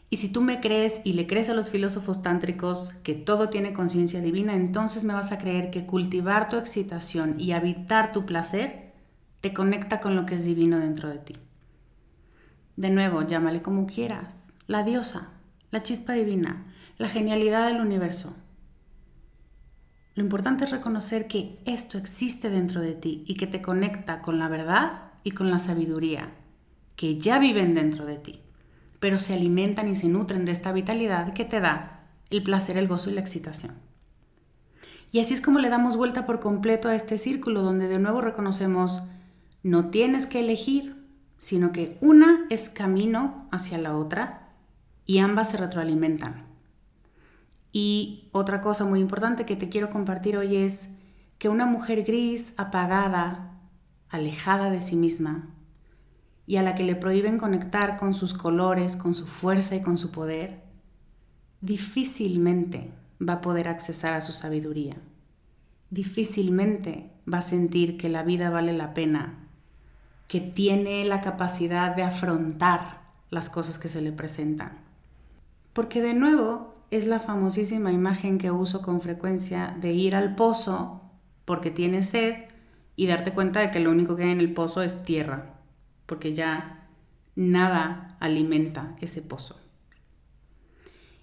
Y 0.10 0.18
si 0.18 0.30
tú 0.30 0.42
me 0.42 0.60
crees 0.60 1.02
y 1.04 1.14
le 1.14 1.26
crees 1.26 1.50
a 1.50 1.56
los 1.56 1.72
filósofos 1.72 2.22
tántricos 2.22 2.94
que 3.02 3.16
todo 3.16 3.50
tiene 3.50 3.74
conciencia 3.74 4.22
divina, 4.22 4.54
entonces 4.54 5.04
me 5.04 5.14
vas 5.14 5.32
a 5.32 5.38
creer 5.38 5.72
que 5.72 5.86
cultivar 5.86 6.50
tu 6.50 6.58
excitación 6.58 7.40
y 7.40 7.54
habitar 7.54 8.12
tu 8.12 8.26
placer 8.26 8.94
te 9.42 9.54
conecta 9.54 10.00
con 10.02 10.16
lo 10.16 10.26
que 10.26 10.36
es 10.36 10.46
divino 10.46 10.80
dentro 10.80 11.10
de 11.10 11.18
ti. 11.18 11.36
De 12.76 12.90
nuevo, 12.90 13.24
llámale 13.24 13.62
como 13.62 13.88
quieras, 13.88 14.54
la 14.68 14.84
diosa, 14.84 15.32
la 15.72 15.82
chispa 15.82 16.14
divina, 16.14 16.68
la 16.98 17.10
genialidad 17.10 17.68
del 17.68 17.82
universo. 17.82 18.36
Lo 20.16 20.24
importante 20.24 20.66
es 20.66 20.72
reconocer 20.72 21.28
que 21.28 21.60
esto 21.66 21.98
existe 21.98 22.50
dentro 22.50 22.82
de 22.82 22.94
ti 22.94 23.24
y 23.26 23.34
que 23.34 23.48
te 23.48 23.62
conecta 23.64 24.22
con 24.22 24.38
la 24.38 24.48
verdad 24.48 25.14
y 25.24 25.32
con 25.32 25.50
la 25.50 25.58
sabiduría, 25.58 26.36
que 26.96 27.18
ya 27.18 27.40
viven 27.40 27.74
dentro 27.74 28.06
de 28.06 28.18
ti, 28.18 28.42
pero 29.00 29.18
se 29.18 29.34
alimentan 29.34 29.88
y 29.90 29.96
se 29.96 30.08
nutren 30.08 30.46
de 30.46 30.52
esta 30.52 30.72
vitalidad 30.72 31.34
que 31.34 31.46
te 31.46 31.60
da 31.60 32.06
el 32.30 32.44
placer, 32.44 32.78
el 32.78 32.88
gozo 32.88 33.10
y 33.10 33.14
la 33.14 33.22
excitación. 33.22 33.74
Y 35.12 35.20
así 35.20 35.34
es 35.34 35.42
como 35.42 35.60
le 35.60 35.70
damos 35.70 35.96
vuelta 35.96 36.26
por 36.26 36.40
completo 36.40 36.90
a 36.90 36.96
este 36.96 37.18
círculo 37.18 37.62
donde 37.62 37.88
de 37.88 38.00
nuevo 38.00 38.22
reconocemos 38.22 39.04
no 39.62 39.90
tienes 39.90 40.26
que 40.26 40.40
elegir, 40.40 40.96
sino 41.38 41.72
que 41.72 41.98
una 42.02 42.46
es 42.50 42.70
camino 42.70 43.48
hacia 43.52 43.78
la 43.78 43.96
otra 43.96 44.50
y 45.06 45.20
ambas 45.20 45.52
se 45.52 45.58
retroalimentan. 45.58 46.46
Y 47.72 48.30
otra 48.32 48.62
cosa 48.62 48.86
muy 48.86 49.00
importante 49.00 49.46
que 49.46 49.56
te 49.56 49.70
quiero 49.70 49.90
compartir 49.90 50.38
hoy 50.38 50.58
es 50.58 50.90
que 51.38 51.50
una 51.50 51.66
mujer 51.66 52.04
gris, 52.04 52.54
apagada, 52.58 53.52
alejada 54.10 54.70
de 54.70 54.82
sí 54.82 54.96
misma, 54.96 55.50
y 56.46 56.58
a 56.58 56.64
la 56.64 56.76
que 56.76 56.84
le 56.84 56.96
prohíben 56.96 57.38
conectar 57.38 57.98
con 57.98 58.14
sus 58.14 58.34
colores, 58.34 58.98
con 58.98 59.14
su 59.16 59.26
fuerza 59.26 59.76
y 59.76 59.82
con 59.82 59.98
su 59.98 60.12
poder, 60.12 60.62
difícilmente 61.62 62.92
va 63.22 63.34
a 63.34 63.42
poder 63.42 63.70
accesar 63.70 64.14
a 64.14 64.22
su 64.22 64.32
sabiduría. 64.34 64.98
Difícilmente 65.90 67.12
va 67.32 67.38
a 67.38 67.42
sentir 67.42 67.98
que 67.98 68.10
la 68.10 68.24
vida 68.24 68.50
vale 68.50 68.74
la 68.74 68.94
pena 68.94 69.40
que 70.28 70.42
tiene 70.42 71.06
la 71.06 71.22
capacidad 71.22 71.96
de 71.96 72.04
afrontar 72.04 73.02
las 73.30 73.50
cosas 73.50 73.78
que 73.78 73.88
se 73.88 74.02
le 74.02 74.12
presentan. 74.12 74.80
Porque 75.74 76.02
de 76.02 76.14
nuevo 76.14 76.74
es 76.92 77.06
la 77.08 77.20
famosísima 77.20 77.92
imagen 77.92 78.38
que 78.38 78.52
uso 78.52 78.82
con 78.82 79.02
frecuencia 79.02 79.76
de 79.80 79.94
ir 79.94 80.16
al 80.16 80.36
pozo 80.36 81.02
porque 81.46 81.72
tienes 81.72 82.10
sed 82.10 82.36
y 82.96 83.08
darte 83.08 83.34
cuenta 83.34 83.60
de 83.60 83.72
que 83.72 83.80
lo 83.80 83.92
único 83.92 84.16
que 84.16 84.24
hay 84.24 84.32
en 84.32 84.40
el 84.40 84.54
pozo 84.54 84.82
es 84.82 85.04
tierra, 85.04 85.53
porque 86.14 86.36
ya 86.36 86.88
nada 87.36 88.18
alimenta 88.20 88.96
ese 89.02 89.24
pozo. 89.24 89.60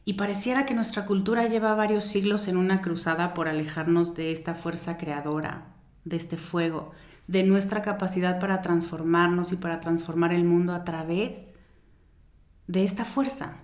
Y 0.05 0.15
pareciera 0.15 0.67
que 0.67 0.75
nuestra 0.75 1.07
cultura 1.07 1.47
lleva 1.47 1.77
varios 1.77 2.05
siglos 2.05 2.49
en 2.49 2.57
una 2.57 2.83
cruzada 2.83 3.33
por 3.33 3.47
alejarnos 3.47 4.17
de 4.17 4.33
esta 4.33 4.57
fuerza 4.57 4.99
creadora, 4.99 5.77
de 6.05 6.17
este 6.17 6.37
fuego, 6.37 6.91
de 7.29 7.45
nuestra 7.45 7.83
capacidad 7.83 8.41
para 8.41 8.63
transformarnos 8.63 9.53
y 9.53 9.57
para 9.59 9.79
transformar 9.79 10.33
el 10.33 10.43
mundo 10.43 10.75
a 10.75 10.83
través 10.83 11.55
de 12.67 12.83
esta 12.83 13.05
fuerza. 13.05 13.59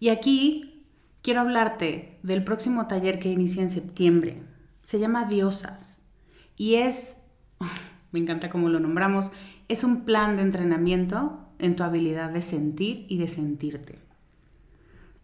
Y 0.00 0.08
aquí 0.08 0.88
quiero 1.22 1.40
hablarte 1.42 2.18
del 2.24 2.42
próximo 2.42 2.88
taller 2.88 3.20
que 3.20 3.30
inicia 3.30 3.62
en 3.62 3.70
septiembre. 3.70 4.42
Se 4.82 4.98
llama 4.98 5.26
Diosas 5.26 6.04
y 6.56 6.74
es, 6.74 7.14
me 8.10 8.18
encanta 8.18 8.48
cómo 8.48 8.68
lo 8.68 8.80
nombramos, 8.80 9.30
es 9.68 9.84
un 9.84 10.04
plan 10.04 10.36
de 10.36 10.42
entrenamiento 10.42 11.40
en 11.58 11.76
tu 11.76 11.82
habilidad 11.82 12.30
de 12.30 12.42
sentir 12.42 13.06
y 13.08 13.18
de 13.18 13.28
sentirte. 13.28 13.98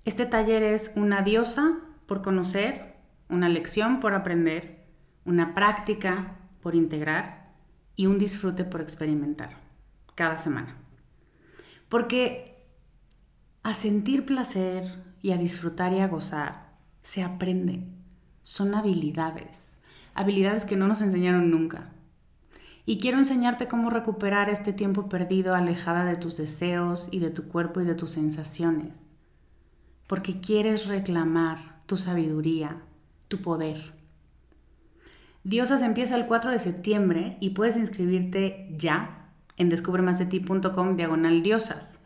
Este 0.05 0.26
taller 0.26 0.62
es 0.62 0.92
una 0.96 1.22
diosa 1.22 1.79
por 2.07 2.22
conocer, 2.22 2.96
una 3.29 3.48
lección 3.48 4.00
por 4.00 4.14
aprender, 4.14 4.85
una 5.24 5.55
práctica 5.55 6.38
por 6.62 6.74
integrar 6.74 7.53
y 7.96 8.07
un 8.07 8.18
disfrute 8.18 8.64
por 8.64 8.81
experimentar 8.81 9.59
cada 10.14 10.38
semana. 10.38 10.76
Porque 11.88 12.66
a 13.62 13.74
sentir 13.74 14.24
placer 14.24 14.85
y 15.20 15.33
a 15.33 15.37
disfrutar 15.37 15.92
y 15.92 16.00
a 16.00 16.09
gozar 16.09 16.70
se 16.98 17.22
aprende. 17.22 17.83
Son 18.42 18.74
habilidades, 18.74 19.81
habilidades 20.14 20.64
que 20.64 20.76
no 20.76 20.88
nos 20.88 21.03
enseñaron 21.03 21.50
nunca. 21.50 21.92
Y 22.90 22.98
quiero 22.98 23.18
enseñarte 23.18 23.68
cómo 23.68 23.88
recuperar 23.88 24.50
este 24.50 24.72
tiempo 24.72 25.09
perdido 25.09 25.55
alejada 25.55 26.05
de 26.05 26.16
tus 26.16 26.37
deseos 26.37 27.09
y 27.12 27.20
de 27.20 27.31
tu 27.31 27.46
cuerpo 27.46 27.81
y 27.81 27.85
de 27.85 27.94
tus 27.94 28.11
sensaciones. 28.11 29.14
Porque 30.09 30.40
quieres 30.40 30.88
reclamar 30.88 31.59
tu 31.87 31.96
sabiduría, 31.96 32.83
tu 33.29 33.38
poder 33.38 33.92
Diosas 35.44 35.83
empieza 35.83 36.16
el 36.16 36.26
4 36.26 36.50
de 36.50 36.59
septiembre 36.59 37.37
y 37.38 37.50
puedes 37.50 37.76
inscribirte 37.76 38.66
ya 38.72 39.29
en 39.57 39.68
descubremasdeti.com 39.68 40.96
diagonal 40.96 41.44
diosas. 41.44 42.00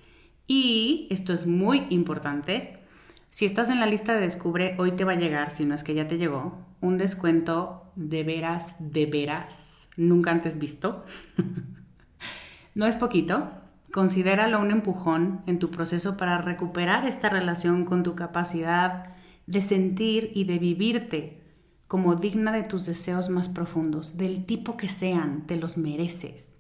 Y 0.47 1.09
esto 1.09 1.33
es 1.33 1.47
muy 1.47 1.87
importante. 1.89 2.81
Si 3.31 3.47
estás 3.47 3.71
en 3.71 3.81
la 3.81 3.87
lista 3.87 4.13
de 4.13 4.21
Descubre, 4.21 4.77
hoy 4.79 4.93
te 4.93 5.05
va 5.05 5.13
a 5.13 5.17
llegar, 5.17 5.51
si 5.51 5.65
no 5.65 5.75
es 5.75 5.83
que 5.83 5.95
ya 5.95 6.07
te 6.07 6.19
llegó, 6.19 6.59
un 6.83 6.99
descuento 6.99 7.91
de 7.97 8.23
veras, 8.23 8.75
de 8.79 9.07
veras, 9.07 9.74
nunca 9.97 10.31
antes 10.31 10.59
visto. 10.59 11.05
no 12.75 12.87
es 12.87 12.97
poquito. 12.97 13.51
Considéralo 13.93 14.61
un 14.61 14.73
empujón 14.73 15.43
en 15.47 15.59
tu 15.59 15.71
proceso 15.71 16.17
para 16.17 16.39
recuperar 16.39 17.07
esta 17.07 17.29
relación 17.29 17.85
con 17.85 18.03
tu 18.03 18.15
capacidad 18.15 19.15
de 19.47 19.61
sentir 19.61 20.33
y 20.35 20.45
de 20.45 20.59
vivirte 20.59 21.41
como 21.87 22.17
digna 22.17 22.51
de 22.51 22.65
tus 22.65 22.87
deseos 22.87 23.29
más 23.29 23.49
profundos, 23.49 24.17
del 24.17 24.47
tipo 24.47 24.77
que 24.77 24.89
sean, 24.89 25.47
te 25.47 25.57
los 25.57 25.77
mereces. 25.77 26.59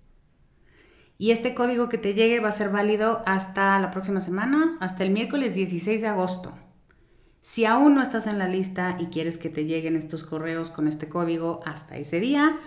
Y 1.19 1.31
este 1.31 1.55
código 1.55 1.89
que 1.89 1.99
te 1.99 2.15
llegue 2.15 2.41
va 2.41 2.49
a 2.49 2.53
ser 2.53 2.71
válido 2.71 3.23
hasta 3.27 3.79
la 3.79 3.91
próxima 3.91 4.21
semana, 4.21 4.77
hasta 4.81 5.03
el 5.03 5.11
miércoles 5.11 5.55
16 5.55 6.03
de 6.03 6.09
agosto. 6.09 6.53
Si 7.41 7.65
aún 7.65 7.95
no 7.95 8.03
estás 8.03 8.27
en 8.27 8.39
la 8.39 8.49
lista 8.49 8.97
y 8.99 9.07
quieres 9.07 9.39
que 9.39 9.51
te 9.51 9.65
lleguen 9.65 9.97
estos 9.97 10.25
correos 10.25 10.71
con 10.71 10.89
este 10.89 11.09
código 11.09 11.61
hasta 11.65 11.97
ese 11.97 12.19
día, 12.21 12.59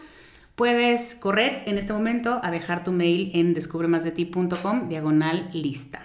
puedes 0.58 1.14
correr 1.14 1.62
en 1.68 1.78
este 1.78 1.94
momento 1.94 2.40
a 2.42 2.50
dejar 2.50 2.84
tu 2.84 2.92
mail 2.92 3.30
en 3.36 3.54
descubremasdeti.com 3.54 4.90
diagonal 4.90 5.50
lista. 5.54 6.02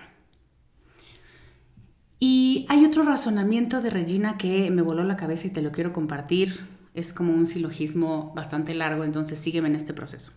Y 2.20 2.66
hay 2.68 2.84
otro 2.84 3.02
razonamiento 3.02 3.80
de 3.80 3.88
Regina 3.88 4.36
que 4.36 4.70
me 4.70 4.82
voló 4.82 5.04
la 5.04 5.16
cabeza 5.16 5.46
y 5.46 5.50
te 5.50 5.62
lo 5.62 5.72
quiero 5.72 5.94
compartir. 5.94 6.66
Es 6.92 7.14
como 7.14 7.32
un 7.32 7.46
silogismo 7.46 8.34
bastante 8.36 8.74
largo, 8.74 9.04
entonces 9.04 9.38
sígueme 9.38 9.68
en 9.68 9.74
este 9.74 9.94
proceso. 9.94 10.32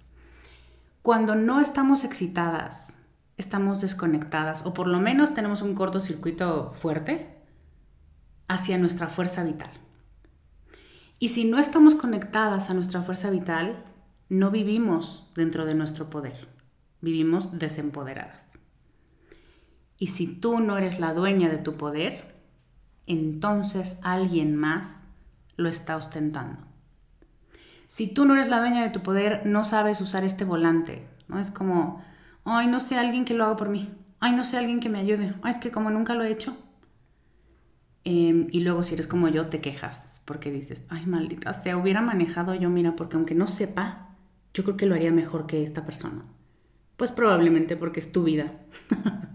Cuando 1.01 1.35
no 1.35 1.59
estamos 1.59 2.05
excitadas, 2.05 2.95
estamos 3.35 3.81
desconectadas 3.81 4.65
o 4.65 4.73
por 4.73 4.87
lo 4.87 5.01
menos 5.01 5.33
tenemos 5.33 5.61
un 5.61 5.75
cortocircuito 5.75 6.71
fuerte, 6.75 7.35
hacia 8.47 8.77
nuestra 8.77 9.09
fuerza 9.09 9.43
vital. 9.43 9.71
Y 11.19 11.29
si 11.29 11.43
no 11.43 11.59
estamos 11.59 11.95
conectadas 11.95 12.69
a 12.69 12.73
nuestra 12.73 13.01
fuerza 13.01 13.29
vital, 13.29 13.83
no 14.29 14.51
vivimos 14.51 15.31
dentro 15.35 15.65
de 15.65 15.75
nuestro 15.75 16.09
poder, 16.09 16.47
vivimos 17.01 17.57
desempoderadas. 17.57 18.57
Y 19.97 20.07
si 20.07 20.27
tú 20.27 20.59
no 20.59 20.77
eres 20.77 20.99
la 20.99 21.13
dueña 21.13 21.49
de 21.49 21.57
tu 21.57 21.77
poder, 21.77 22.35
entonces 23.07 23.99
alguien 24.01 24.55
más 24.55 25.05
lo 25.55 25.69
está 25.69 25.95
ostentando. 25.95 26.65
Si 27.87 28.07
tú 28.07 28.25
no 28.25 28.33
eres 28.33 28.49
la 28.49 28.59
dueña 28.59 28.83
de 28.83 28.89
tu 28.89 29.01
poder, 29.01 29.45
no 29.45 29.63
sabes 29.63 30.01
usar 30.01 30.23
este 30.23 30.43
volante, 30.43 31.07
¿no? 31.27 31.39
Es 31.39 31.51
como, 31.51 32.03
ay, 32.43 32.67
no 32.67 32.79
sé 32.79 32.97
alguien 32.97 33.25
que 33.25 33.33
lo 33.33 33.45
haga 33.45 33.55
por 33.55 33.69
mí, 33.69 33.89
ay, 34.19 34.35
no 34.35 34.43
sé 34.43 34.57
alguien 34.57 34.79
que 34.79 34.89
me 34.89 34.99
ayude, 34.99 35.33
ay, 35.43 35.51
es 35.51 35.57
que 35.59 35.71
como 35.71 35.91
nunca 35.91 36.13
lo 36.13 36.23
he 36.23 36.31
hecho, 36.31 36.57
Em, 38.05 38.47
y 38.51 38.59
luego 38.59 38.83
si 38.83 38.93
eres 38.93 39.07
como 39.07 39.27
yo, 39.29 39.47
te 39.47 39.59
quejas 39.59 40.21
porque 40.25 40.51
dices, 40.51 40.85
ay, 40.89 41.07
maldita 41.07 41.53
sea, 41.53 41.75
hubiera 41.75 42.01
manejado 42.01 42.53
yo, 42.53 42.69
mira, 42.69 42.95
porque 42.95 43.17
aunque 43.17 43.33
no 43.33 43.47
sepa, 43.47 44.14
yo 44.55 44.63
creo 44.63 44.77
que 44.77 44.85
lo 44.85 44.95
haría 44.95 45.11
mejor 45.11 45.45
que 45.45 45.61
esta 45.61 45.85
persona. 45.85 46.23
Pues 46.95 47.11
probablemente 47.11 47.75
porque 47.75 47.99
es 47.99 48.11
tu 48.11 48.23
vida. 48.23 48.53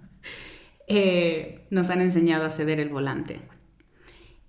Eh, 0.92 1.64
nos 1.70 1.88
han 1.88 2.00
enseñado 2.00 2.44
a 2.44 2.50
ceder 2.50 2.80
el 2.80 2.88
volante. 2.88 3.40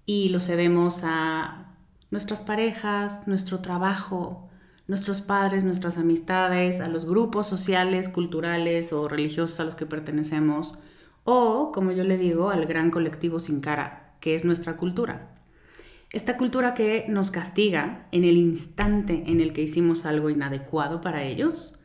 Y 0.07 0.29
lo 0.29 0.39
cedemos 0.39 1.01
a 1.03 1.75
nuestras 2.09 2.41
parejas, 2.41 3.27
nuestro 3.27 3.59
trabajo, 3.59 4.49
nuestros 4.87 5.21
padres, 5.21 5.65
nuestras 5.65 5.99
amistades, 5.99 6.81
a 6.81 6.87
los 6.87 7.05
grupos 7.05 7.45
sociales, 7.45 8.09
culturales 8.09 8.91
o 8.91 9.07
religiosos 9.07 9.59
a 9.59 9.65
los 9.65 9.75
que 9.75 9.85
pertenecemos, 9.85 10.79
o, 11.25 11.71
como 11.71 11.91
yo 11.91 12.03
le 12.03 12.17
digo, 12.17 12.49
al 12.49 12.65
gran 12.65 12.89
colectivo 12.89 13.39
sin 13.39 13.61
cara, 13.61 14.15
que 14.19 14.33
es 14.33 14.43
nuestra 14.43 14.77
cultura. 14.77 15.40
Esta 16.13 16.35
cultura 16.35 16.73
que 16.73 17.05
nos 17.07 17.31
castiga 17.31 18.07
en 18.11 18.25
el 18.25 18.35
instante 18.35 19.23
en 19.27 19.39
el 19.39 19.53
que 19.53 19.61
hicimos 19.61 20.05
algo 20.05 20.29
inadecuado 20.29 20.99
para 20.99 21.23
ellos, 21.23 21.79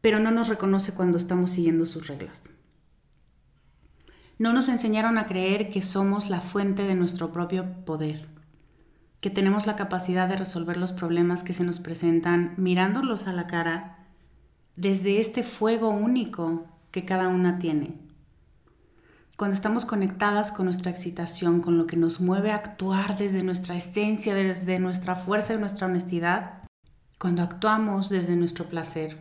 pero 0.00 0.20
no 0.20 0.30
nos 0.30 0.48
reconoce 0.48 0.94
cuando 0.94 1.18
estamos 1.18 1.50
siguiendo 1.50 1.84
sus 1.84 2.08
reglas. 2.08 2.50
No 4.38 4.54
nos 4.54 4.70
enseñaron 4.70 5.18
a 5.18 5.26
creer 5.26 5.68
que 5.68 5.82
somos 5.82 6.30
la 6.30 6.40
fuente 6.40 6.84
de 6.84 6.94
nuestro 6.94 7.30
propio 7.30 7.84
poder, 7.84 8.26
que 9.20 9.28
tenemos 9.28 9.66
la 9.66 9.76
capacidad 9.76 10.26
de 10.26 10.36
resolver 10.36 10.78
los 10.78 10.92
problemas 10.92 11.44
que 11.44 11.52
se 11.52 11.64
nos 11.64 11.80
presentan 11.80 12.54
mirándolos 12.56 13.26
a 13.26 13.34
la 13.34 13.46
cara 13.46 13.98
desde 14.76 15.20
este 15.20 15.42
fuego 15.42 15.90
único 15.90 16.66
que 16.90 17.04
cada 17.04 17.28
una 17.28 17.58
tiene 17.58 18.03
cuando 19.36 19.54
estamos 19.54 19.84
conectadas 19.84 20.52
con 20.52 20.66
nuestra 20.66 20.92
excitación, 20.92 21.60
con 21.60 21.76
lo 21.76 21.86
que 21.86 21.96
nos 21.96 22.20
mueve 22.20 22.52
a 22.52 22.56
actuar 22.56 23.18
desde 23.18 23.42
nuestra 23.42 23.74
esencia, 23.74 24.32
desde 24.32 24.78
nuestra 24.78 25.16
fuerza 25.16 25.54
y 25.54 25.58
nuestra 25.58 25.88
honestidad, 25.88 26.62
cuando 27.18 27.42
actuamos 27.42 28.10
desde 28.10 28.36
nuestro 28.36 28.66
placer, 28.66 29.18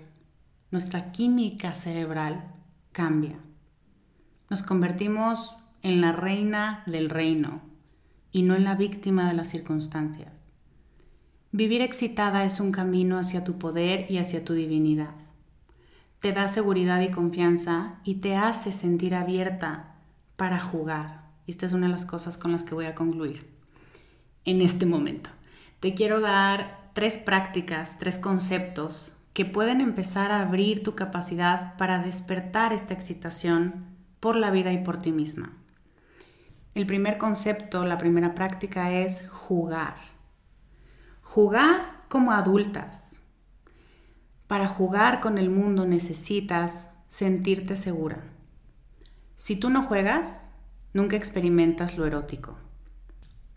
nuestra 0.69 1.11
química 1.11 1.73
cerebral 1.73 2.51
cambia. 2.91 3.39
Nos 4.51 4.61
convertimos 4.61 5.55
en 5.81 5.99
la 5.99 6.11
reina 6.11 6.83
del 6.85 7.09
reino 7.09 7.61
y 8.31 8.43
no 8.43 8.55
en 8.55 8.65
la 8.65 8.75
víctima 8.75 9.27
de 9.27 9.33
las 9.33 9.47
circunstancias. 9.47 10.51
Vivir 11.51 11.81
excitada 11.81 12.45
es 12.45 12.59
un 12.59 12.71
camino 12.71 13.17
hacia 13.17 13.43
tu 13.43 13.57
poder 13.57 14.05
y 14.11 14.19
hacia 14.19 14.45
tu 14.45 14.53
divinidad. 14.53 15.15
Te 16.19 16.33
da 16.33 16.47
seguridad 16.47 17.01
y 17.01 17.09
confianza 17.09 17.95
y 18.03 18.15
te 18.15 18.35
hace 18.35 18.71
sentir 18.71 19.15
abierta 19.15 19.92
para 20.35 20.59
jugar. 20.59 21.23
Y 21.45 21.51
esta 21.51 21.65
es 21.65 21.73
una 21.73 21.87
de 21.87 21.91
las 21.91 22.05
cosas 22.05 22.37
con 22.37 22.51
las 22.51 22.63
que 22.63 22.75
voy 22.75 22.85
a 22.85 22.95
concluir 22.95 23.49
en 24.45 24.61
este 24.61 24.85
momento. 24.85 25.29
Te 25.79 25.93
quiero 25.93 26.21
dar 26.21 26.89
tres 26.93 27.17
prácticas, 27.17 27.97
tres 27.99 28.17
conceptos 28.17 29.15
que 29.33 29.45
pueden 29.45 29.81
empezar 29.81 30.31
a 30.31 30.41
abrir 30.41 30.83
tu 30.83 30.95
capacidad 30.95 31.75
para 31.77 31.99
despertar 31.99 32.71
esta 32.71 32.93
excitación 32.93 33.85
por 34.19 34.35
la 34.35 34.51
vida 34.51 34.71
y 34.71 34.83
por 34.83 35.01
ti 35.01 35.11
misma. 35.11 35.53
El 36.75 36.85
primer 36.85 37.17
concepto, 37.17 37.85
la 37.85 37.97
primera 37.97 38.35
práctica 38.35 38.91
es 38.91 39.27
jugar. 39.29 39.95
Jugar 41.21 42.03
como 42.09 42.31
adultas. 42.31 43.21
Para 44.47 44.67
jugar 44.67 45.19
con 45.19 45.37
el 45.37 45.49
mundo 45.49 45.85
necesitas 45.85 46.91
sentirte 47.07 47.75
segura 47.75 48.32
si 49.43 49.57
tú 49.57 49.69
no 49.69 49.83
juegas, 49.83 50.51
nunca 50.93 51.17
experimentas 51.17 51.97
lo 51.97 52.05
erótico. 52.05 52.55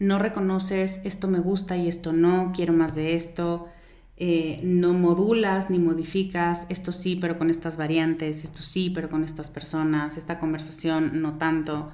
No 0.00 0.18
reconoces 0.18 1.00
esto 1.04 1.28
me 1.28 1.38
gusta 1.38 1.76
y 1.76 1.86
esto 1.86 2.12
no, 2.12 2.50
quiero 2.52 2.72
más 2.72 2.96
de 2.96 3.14
esto, 3.14 3.68
eh, 4.16 4.58
no 4.64 4.94
modulas 4.94 5.70
ni 5.70 5.78
modificas, 5.78 6.66
esto 6.70 6.90
sí, 6.90 7.14
pero 7.14 7.38
con 7.38 7.50
estas 7.50 7.76
variantes, 7.76 8.42
esto 8.42 8.62
sí, 8.62 8.90
pero 8.90 9.08
con 9.08 9.22
estas 9.22 9.48
personas, 9.48 10.16
esta 10.16 10.40
conversación 10.40 11.22
no 11.22 11.38
tanto, 11.38 11.92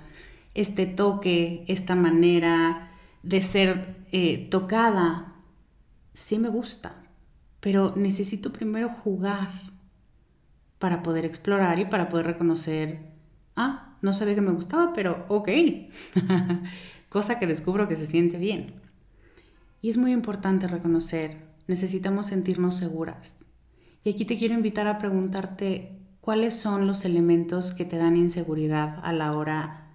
este 0.55 0.87
toque, 0.87 1.63
esta 1.69 1.95
manera 1.95 2.93
de 3.23 3.43
ser 3.43 3.97
eh, 4.11 4.49
tocada, 4.51 5.35
sí 6.15 6.39
me 6.39 6.49
gusta, 6.49 6.95
pero 7.61 7.93
necesito 7.95 8.55
primero 8.55 8.89
jugar 8.89 9.51
para 10.79 11.03
poder 11.03 11.27
explorar 11.27 11.79
y 11.79 11.85
para 11.85 12.09
poder 12.09 12.25
reconocer 12.25 13.12
ah, 13.57 13.97
no 14.03 14.13
sabía 14.13 14.35
que 14.35 14.41
me 14.41 14.53
gustaba, 14.53 14.93
pero 14.93 15.25
ok. 15.29 15.49
Cosa 17.09 17.39
que 17.39 17.47
descubro 17.47 17.89
que 17.89 17.97
se 17.97 18.07
siente 18.07 18.39
bien. 18.39 18.75
Y 19.81 19.91
es 19.91 19.97
muy 19.97 20.13
importante 20.13 20.69
reconocer, 20.69 21.39
necesitamos 21.67 22.27
sentirnos 22.27 22.77
seguras. 22.77 23.45
Y 24.05 24.11
aquí 24.11 24.25
te 24.25 24.39
quiero 24.39 24.55
invitar 24.55 24.87
a 24.87 24.99
preguntarte 24.99 25.99
cuáles 26.21 26.55
son 26.55 26.87
los 26.87 27.05
elementos 27.05 27.73
que 27.73 27.85
te 27.85 27.99
dan 27.99 28.17
inseguridad 28.17 29.01
a 29.03 29.13
la 29.13 29.33
hora 29.33 29.89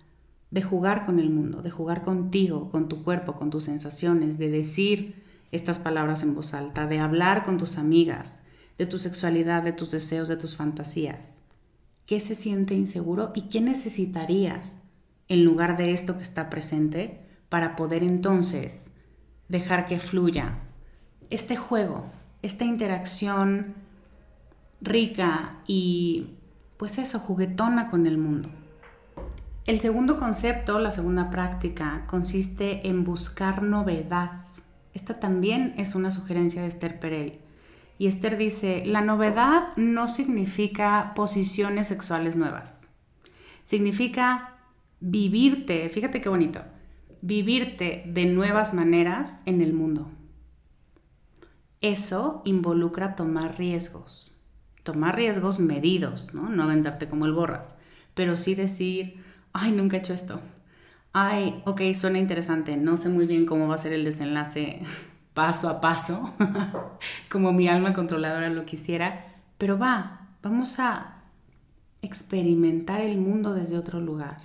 de 0.52 0.62
jugar 0.62 1.06
con 1.06 1.20
el 1.20 1.30
mundo, 1.30 1.62
de 1.62 1.72
jugar 1.72 2.04
contigo, 2.04 2.70
con 2.70 2.88
tu 2.88 3.04
cuerpo, 3.04 3.34
con 3.34 3.50
tus 3.50 3.66
sensaciones, 3.66 4.38
de 4.38 4.50
decir 4.50 5.24
estas 5.52 5.80
palabras 5.80 6.24
en 6.24 6.36
voz 6.36 6.54
alta, 6.54 6.88
de 6.88 7.00
hablar 7.00 7.44
con 7.44 7.58
tus 7.58 7.78
amigas, 7.78 8.44
de 8.78 8.86
tu 8.86 8.98
sexualidad, 8.98 9.64
de 9.64 9.74
tus 9.74 9.92
deseos, 9.92 10.28
de 10.28 10.38
tus 10.38 10.56
fantasías 10.56 11.42
qué 12.08 12.20
se 12.20 12.34
siente 12.34 12.74
inseguro 12.74 13.32
y 13.36 13.44
qué 13.50 13.62
necesitarías 13.62 14.84
en 15.28 15.46
lugar 15.46 15.78
de 15.78 15.92
esto 15.92 16.16
que 16.16 16.24
está 16.24 16.50
presente 16.50 17.22
para 17.50 17.76
poder 17.76 18.02
entonces 18.02 18.92
dejar 19.50 19.86
que 19.86 20.00
fluya 20.00 20.58
este 21.30 21.56
juego, 21.56 22.06
esta 22.42 22.66
interacción 22.66 23.76
rica 24.82 25.60
y 25.68 26.38
pues 26.78 26.98
eso, 26.98 27.20
juguetona 27.20 27.90
con 27.90 28.06
el 28.06 28.18
mundo. 28.18 28.50
El 29.66 29.80
segundo 29.80 30.18
concepto, 30.18 30.80
la 30.80 30.92
segunda 30.92 31.30
práctica, 31.30 32.06
consiste 32.08 32.88
en 32.88 33.04
buscar 33.04 33.64
novedad. 33.64 34.46
Esta 34.94 35.20
también 35.20 35.74
es 35.78 35.96
una 35.96 36.12
sugerencia 36.12 36.62
de 36.62 36.68
Esther 36.68 37.00
Perel. 37.00 37.40
Y 37.98 38.08
Esther 38.08 38.38
dice, 38.38 38.84
la 38.86 39.02
novedad 39.02 39.76
no 39.76 40.08
significa 40.08 41.14
posiciones 41.16 41.88
sexuales 41.88 42.36
nuevas. 42.36 42.88
Significa 43.64 44.60
vivirte, 45.00 45.90
fíjate 45.90 46.22
qué 46.22 46.30
bonito, 46.30 46.62
vivirte 47.22 48.04
de 48.08 48.26
nuevas 48.26 48.74
maneras 48.74 49.42
en 49.46 49.62
el 49.62 49.74
mundo. 49.74 50.12
Eso 51.82 52.42
involucra 52.46 53.16
tomar 53.16 53.58
riesgos, 53.58 54.32
tomar 54.84 55.16
riesgos 55.16 55.60
medidos, 55.60 56.34
¿no? 56.34 56.50
No 56.50 56.68
venderte 56.68 57.08
como 57.08 57.26
el 57.26 57.34
borras, 57.34 57.76
pero 58.14 58.36
sí 58.36 58.56
decir, 58.56 59.24
ay, 59.54 59.72
nunca 59.72 59.98
he 59.98 60.00
hecho 60.00 60.14
esto. 60.14 60.40
Ay, 61.14 61.62
ok, 61.66 61.82
suena 61.94 62.20
interesante, 62.20 62.78
no 62.78 62.98
sé 62.98 63.10
muy 63.10 63.26
bien 63.26 63.46
cómo 63.46 63.68
va 63.68 63.76
a 63.76 63.80
ser 63.80 63.94
el 63.94 64.04
desenlace 64.04 64.82
paso 65.38 65.70
a 65.70 65.80
paso, 65.82 66.34
como 67.32 67.54
mi 67.54 67.68
alma 67.68 67.94
controladora 67.94 68.50
lo 68.50 68.66
quisiera, 68.66 69.36
pero 69.60 69.78
va, 69.78 70.30
vamos 70.42 70.80
a 70.80 71.22
experimentar 72.02 73.02
el 73.02 73.20
mundo 73.20 73.54
desde 73.54 73.78
otro 73.78 74.02
lugar. 74.02 74.38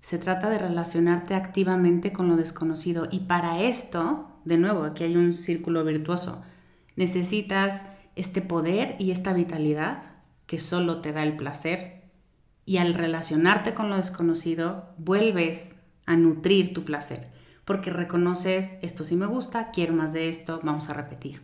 Se 0.00 0.18
trata 0.18 0.50
de 0.50 0.58
relacionarte 0.58 1.34
activamente 1.34 2.12
con 2.12 2.28
lo 2.28 2.36
desconocido. 2.36 3.08
Y 3.10 3.20
para 3.20 3.60
esto, 3.60 4.30
de 4.44 4.56
nuevo, 4.56 4.84
aquí 4.84 5.02
hay 5.02 5.16
un 5.16 5.34
círculo 5.34 5.82
virtuoso, 5.82 6.44
necesitas 6.94 7.86
este 8.14 8.42
poder 8.42 8.94
y 9.00 9.10
esta 9.10 9.32
vitalidad 9.32 10.12
que 10.46 10.60
solo 10.60 11.00
te 11.00 11.10
da 11.10 11.24
el 11.24 11.34
placer. 11.34 12.04
Y 12.66 12.76
al 12.76 12.94
relacionarte 12.94 13.74
con 13.74 13.90
lo 13.90 13.96
desconocido 13.96 14.94
vuelves 14.96 15.74
a 16.06 16.14
nutrir 16.14 16.72
tu 16.72 16.84
placer 16.84 17.39
porque 17.64 17.90
reconoces 17.90 18.78
esto 18.82 19.04
sí 19.04 19.16
me 19.16 19.26
gusta, 19.26 19.70
quiero 19.70 19.94
más 19.94 20.12
de 20.12 20.28
esto, 20.28 20.60
vamos 20.62 20.88
a 20.88 20.94
repetir. 20.94 21.40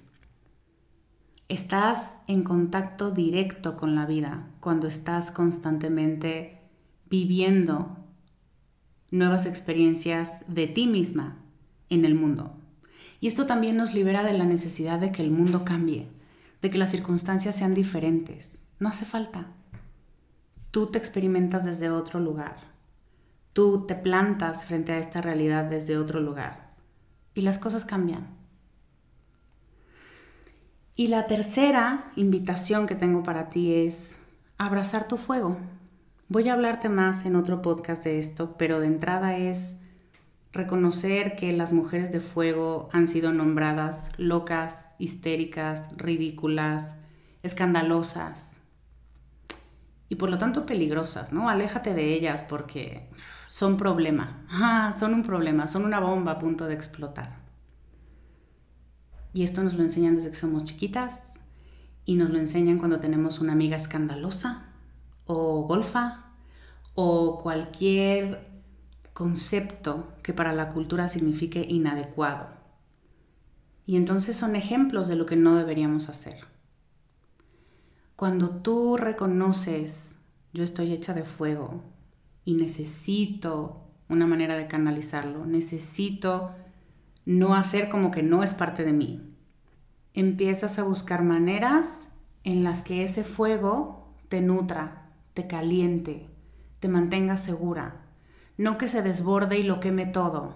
Estás 1.48 2.18
en 2.26 2.42
contacto 2.42 3.12
directo 3.12 3.76
con 3.76 3.94
la 3.94 4.04
vida 4.04 4.48
cuando 4.60 4.88
estás 4.88 5.30
constantemente 5.30 6.60
viviendo 7.08 7.96
nuevas 9.12 9.46
experiencias 9.46 10.42
de 10.48 10.66
ti 10.66 10.88
misma 10.88 11.36
en 11.88 12.04
el 12.04 12.14
mundo. 12.14 12.56
Y 13.20 13.28
esto 13.28 13.46
también 13.46 13.76
nos 13.76 13.94
libera 13.94 14.24
de 14.24 14.32
la 14.32 14.44
necesidad 14.44 14.98
de 14.98 15.12
que 15.12 15.22
el 15.22 15.30
mundo 15.30 15.64
cambie, 15.64 16.08
de 16.62 16.70
que 16.70 16.78
las 16.78 16.90
circunstancias 16.90 17.54
sean 17.54 17.74
diferentes. 17.74 18.64
No 18.78 18.88
hace 18.88 19.04
falta. 19.04 19.46
Tú 20.70 20.88
te 20.88 20.98
experimentas 20.98 21.64
desde 21.64 21.90
otro 21.90 22.20
lugar. 22.20 22.56
Tú 23.56 23.86
te 23.86 23.94
plantas 23.94 24.66
frente 24.66 24.92
a 24.92 24.98
esta 24.98 25.22
realidad 25.22 25.64
desde 25.64 25.96
otro 25.96 26.20
lugar. 26.20 26.74
Y 27.32 27.40
las 27.40 27.58
cosas 27.58 27.86
cambian. 27.86 28.26
Y 30.94 31.06
la 31.06 31.26
tercera 31.26 32.12
invitación 32.16 32.86
que 32.86 32.96
tengo 32.96 33.22
para 33.22 33.48
ti 33.48 33.72
es 33.72 34.20
abrazar 34.58 35.08
tu 35.08 35.16
fuego. 35.16 35.56
Voy 36.28 36.50
a 36.50 36.52
hablarte 36.52 36.90
más 36.90 37.24
en 37.24 37.34
otro 37.34 37.62
podcast 37.62 38.04
de 38.04 38.18
esto, 38.18 38.58
pero 38.58 38.78
de 38.78 38.88
entrada 38.88 39.38
es 39.38 39.78
reconocer 40.52 41.34
que 41.34 41.50
las 41.54 41.72
mujeres 41.72 42.12
de 42.12 42.20
fuego 42.20 42.90
han 42.92 43.08
sido 43.08 43.32
nombradas 43.32 44.10
locas, 44.18 44.94
histéricas, 44.98 45.96
ridículas, 45.96 46.96
escandalosas 47.42 48.56
y 50.08 50.16
por 50.16 50.30
lo 50.30 50.38
tanto 50.38 50.66
peligrosas, 50.66 51.32
¿no? 51.32 51.48
Aléjate 51.48 51.94
de 51.94 52.14
ellas 52.14 52.44
porque 52.44 53.08
son 53.56 53.78
problema, 53.78 54.44
son 54.98 55.14
un 55.14 55.22
problema, 55.22 55.66
son 55.66 55.86
una 55.86 55.98
bomba 55.98 56.32
a 56.32 56.38
punto 56.38 56.66
de 56.66 56.74
explotar. 56.74 57.38
Y 59.32 59.44
esto 59.44 59.62
nos 59.62 59.72
lo 59.72 59.82
enseñan 59.82 60.16
desde 60.16 60.28
que 60.28 60.36
somos 60.36 60.64
chiquitas 60.64 61.40
y 62.04 62.16
nos 62.16 62.28
lo 62.28 62.38
enseñan 62.38 62.76
cuando 62.76 63.00
tenemos 63.00 63.40
una 63.40 63.54
amiga 63.54 63.74
escandalosa 63.74 64.66
o 65.24 65.62
golfa 65.62 66.34
o 66.94 67.38
cualquier 67.38 68.46
concepto 69.14 70.12
que 70.22 70.34
para 70.34 70.52
la 70.52 70.68
cultura 70.68 71.08
signifique 71.08 71.64
inadecuado. 71.66 72.48
Y 73.86 73.96
entonces 73.96 74.36
son 74.36 74.54
ejemplos 74.54 75.08
de 75.08 75.16
lo 75.16 75.24
que 75.24 75.36
no 75.36 75.56
deberíamos 75.56 76.10
hacer. 76.10 76.44
Cuando 78.16 78.50
tú 78.50 78.98
reconoces, 78.98 80.18
yo 80.52 80.62
estoy 80.62 80.92
hecha 80.92 81.14
de 81.14 81.24
fuego 81.24 81.95
y 82.46 82.54
necesito 82.54 83.82
una 84.08 84.26
manera 84.26 84.56
de 84.56 84.66
canalizarlo, 84.66 85.44
necesito 85.44 86.52
no 87.26 87.56
hacer 87.56 87.90
como 87.90 88.12
que 88.12 88.22
no 88.22 88.42
es 88.42 88.54
parte 88.54 88.84
de 88.84 88.92
mí. 88.92 89.20
Empiezas 90.14 90.78
a 90.78 90.84
buscar 90.84 91.22
maneras 91.22 92.10
en 92.44 92.62
las 92.62 92.82
que 92.82 93.02
ese 93.02 93.24
fuego 93.24 94.14
te 94.28 94.40
nutra, 94.40 95.10
te 95.34 95.48
caliente, 95.48 96.28
te 96.78 96.88
mantenga 96.88 97.36
segura. 97.36 98.06
No 98.56 98.78
que 98.78 98.86
se 98.86 99.02
desborde 99.02 99.58
y 99.58 99.64
lo 99.64 99.80
queme 99.80 100.06
todo, 100.06 100.54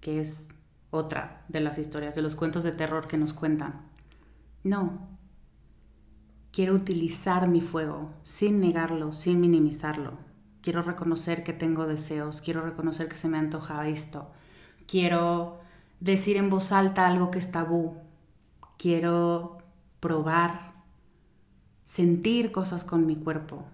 que 0.00 0.20
es 0.20 0.50
otra 0.90 1.44
de 1.48 1.60
las 1.60 1.78
historias, 1.78 2.14
de 2.14 2.22
los 2.22 2.36
cuentos 2.36 2.64
de 2.64 2.72
terror 2.72 3.08
que 3.08 3.16
nos 3.16 3.32
cuentan. 3.32 3.80
No. 4.62 5.08
Quiero 6.52 6.74
utilizar 6.74 7.48
mi 7.48 7.62
fuego 7.62 8.10
sin 8.22 8.60
negarlo, 8.60 9.10
sin 9.12 9.40
minimizarlo. 9.40 10.29
Quiero 10.62 10.82
reconocer 10.82 11.42
que 11.42 11.52
tengo 11.52 11.86
deseos, 11.86 12.40
quiero 12.40 12.62
reconocer 12.62 13.08
que 13.08 13.16
se 13.16 13.28
me 13.28 13.38
antoja 13.38 13.88
esto. 13.88 14.30
Quiero 14.86 15.60
decir 16.00 16.36
en 16.36 16.50
voz 16.50 16.72
alta 16.72 17.06
algo 17.06 17.30
que 17.30 17.38
es 17.38 17.50
tabú. 17.50 17.96
Quiero 18.76 19.58
probar, 20.00 20.72
sentir 21.84 22.52
cosas 22.52 22.84
con 22.84 23.06
mi 23.06 23.16
cuerpo, 23.16 23.64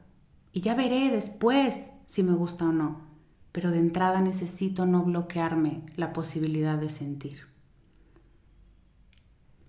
y 0.53 0.61
ya 0.61 0.75
veré 0.75 1.11
después 1.11 1.93
si 2.07 2.23
me 2.23 2.35
gusta 2.35 2.65
o 2.65 2.73
no. 2.73 3.01
Pero 3.53 3.71
de 3.71 3.79
entrada 3.79 4.21
necesito 4.21 4.87
no 4.87 5.03
bloquearme 5.03 5.83
la 5.97 6.13
posibilidad 6.13 6.79
de 6.79 6.89
sentir. 6.89 7.47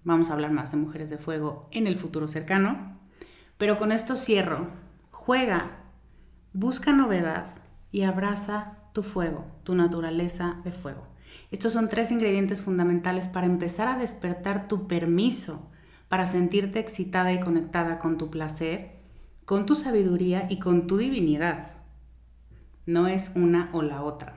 Vamos 0.03 0.29
a 0.29 0.33
hablar 0.33 0.51
más 0.51 0.71
de 0.71 0.77
mujeres 0.77 1.09
de 1.09 1.17
fuego 1.17 1.67
en 1.71 1.87
el 1.87 1.97
futuro 1.97 2.29
cercano. 2.29 2.97
Pero 3.57 3.77
con 3.77 3.91
esto 3.91 4.15
cierro. 4.15 4.67
Juega, 5.11 5.76
busca 6.53 6.93
novedad 6.93 7.55
y 7.91 8.03
abraza 8.03 8.77
tu 8.93 9.03
fuego, 9.03 9.45
tu 9.63 9.75
naturaleza 9.75 10.57
de 10.63 10.71
fuego. 10.71 11.07
Estos 11.51 11.73
son 11.73 11.89
tres 11.89 12.11
ingredientes 12.11 12.61
fundamentales 12.61 13.27
para 13.27 13.45
empezar 13.45 13.87
a 13.87 13.97
despertar 13.97 14.67
tu 14.67 14.87
permiso 14.87 15.69
para 16.09 16.25
sentirte 16.25 16.79
excitada 16.79 17.33
y 17.33 17.39
conectada 17.39 17.99
con 17.99 18.17
tu 18.17 18.29
placer 18.29 18.97
con 19.47 19.65
tu 19.65 19.75
sabiduría 19.75 20.45
y 20.49 20.59
con 20.59 20.87
tu 20.87 20.97
divinidad. 20.97 21.71
No 22.85 23.07
es 23.07 23.31
una 23.33 23.69
o 23.71 23.81
la 23.81 24.03
otra. 24.03 24.35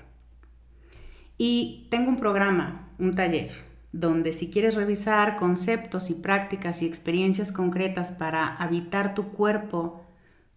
Y 1.37 1.89
tengo 1.91 2.11
un 2.11 2.17
programa, 2.17 2.93
un 2.97 3.17
taller, 3.17 3.51
donde 3.91 4.31
si 4.31 4.53
quieres 4.53 4.77
revisar 4.77 5.35
conceptos 5.35 6.11
y 6.11 6.15
prácticas 6.15 6.81
y 6.83 6.87
experiencias 6.87 7.51
concretas 7.51 8.13
para 8.13 8.55
habitar 8.55 9.17
tu 9.17 9.33
cuerpo, 9.33 10.07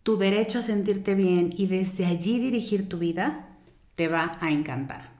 tu 0.03 0.17
derecho 0.17 0.59
a 0.59 0.61
sentirte 0.61 1.15
bien 1.15 1.49
y 1.55 1.67
desde 1.67 2.05
allí 2.05 2.39
dirigir 2.39 2.87
tu 2.89 2.99
vida, 2.99 3.47
te 3.95 4.09
va 4.09 4.33
a 4.41 4.51
encantar. 4.51 5.11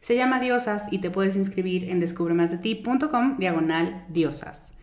Se 0.00 0.16
llama 0.16 0.40
Diosas 0.40 0.86
y 0.90 0.98
te 0.98 1.10
puedes 1.10 1.36
inscribir 1.36 1.84
en 1.88 2.00
descubremasdeti.com 2.00 3.38
diagonal 3.38 4.04
diosas. 4.08 4.74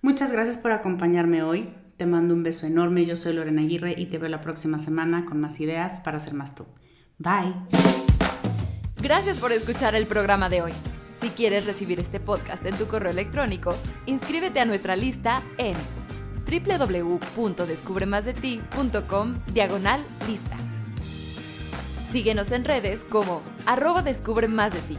Muchas 0.00 0.32
gracias 0.32 0.56
por 0.56 0.72
acompañarme 0.72 1.42
hoy. 1.42 1.68
Te 1.98 2.06
mando 2.06 2.32
un 2.32 2.42
beso 2.42 2.66
enorme. 2.66 3.04
Yo 3.04 3.16
soy 3.16 3.34
Lorena 3.34 3.60
Aguirre 3.60 3.94
y 3.98 4.06
te 4.06 4.16
veo 4.16 4.30
la 4.30 4.40
próxima 4.40 4.78
semana 4.78 5.26
con 5.26 5.38
más 5.38 5.60
ideas 5.60 6.00
para 6.00 6.18
ser 6.18 6.32
más 6.32 6.54
tú. 6.54 6.64
Bye. 7.18 7.52
Gracias 9.02 9.38
por 9.38 9.52
escuchar 9.52 9.94
el 9.94 10.06
programa 10.06 10.48
de 10.48 10.62
hoy. 10.62 10.72
Si 11.20 11.28
quieres 11.28 11.66
recibir 11.66 12.00
este 12.00 12.20
podcast 12.20 12.64
en 12.64 12.76
tu 12.76 12.86
correo 12.86 13.12
electrónico, 13.12 13.76
inscríbete 14.06 14.60
a 14.60 14.64
nuestra 14.64 14.96
lista 14.96 15.42
en 15.58 15.74
www.descubremasdeti.com 16.50 19.34
diagonal 19.52 20.04
lista. 20.26 20.56
Síguenos 22.10 22.50
en 22.50 22.64
redes 22.64 23.04
como 23.08 23.40
arroba 23.66 24.02
descubre 24.02 24.48
más 24.48 24.72
de 24.72 24.80
ti. 24.80 24.98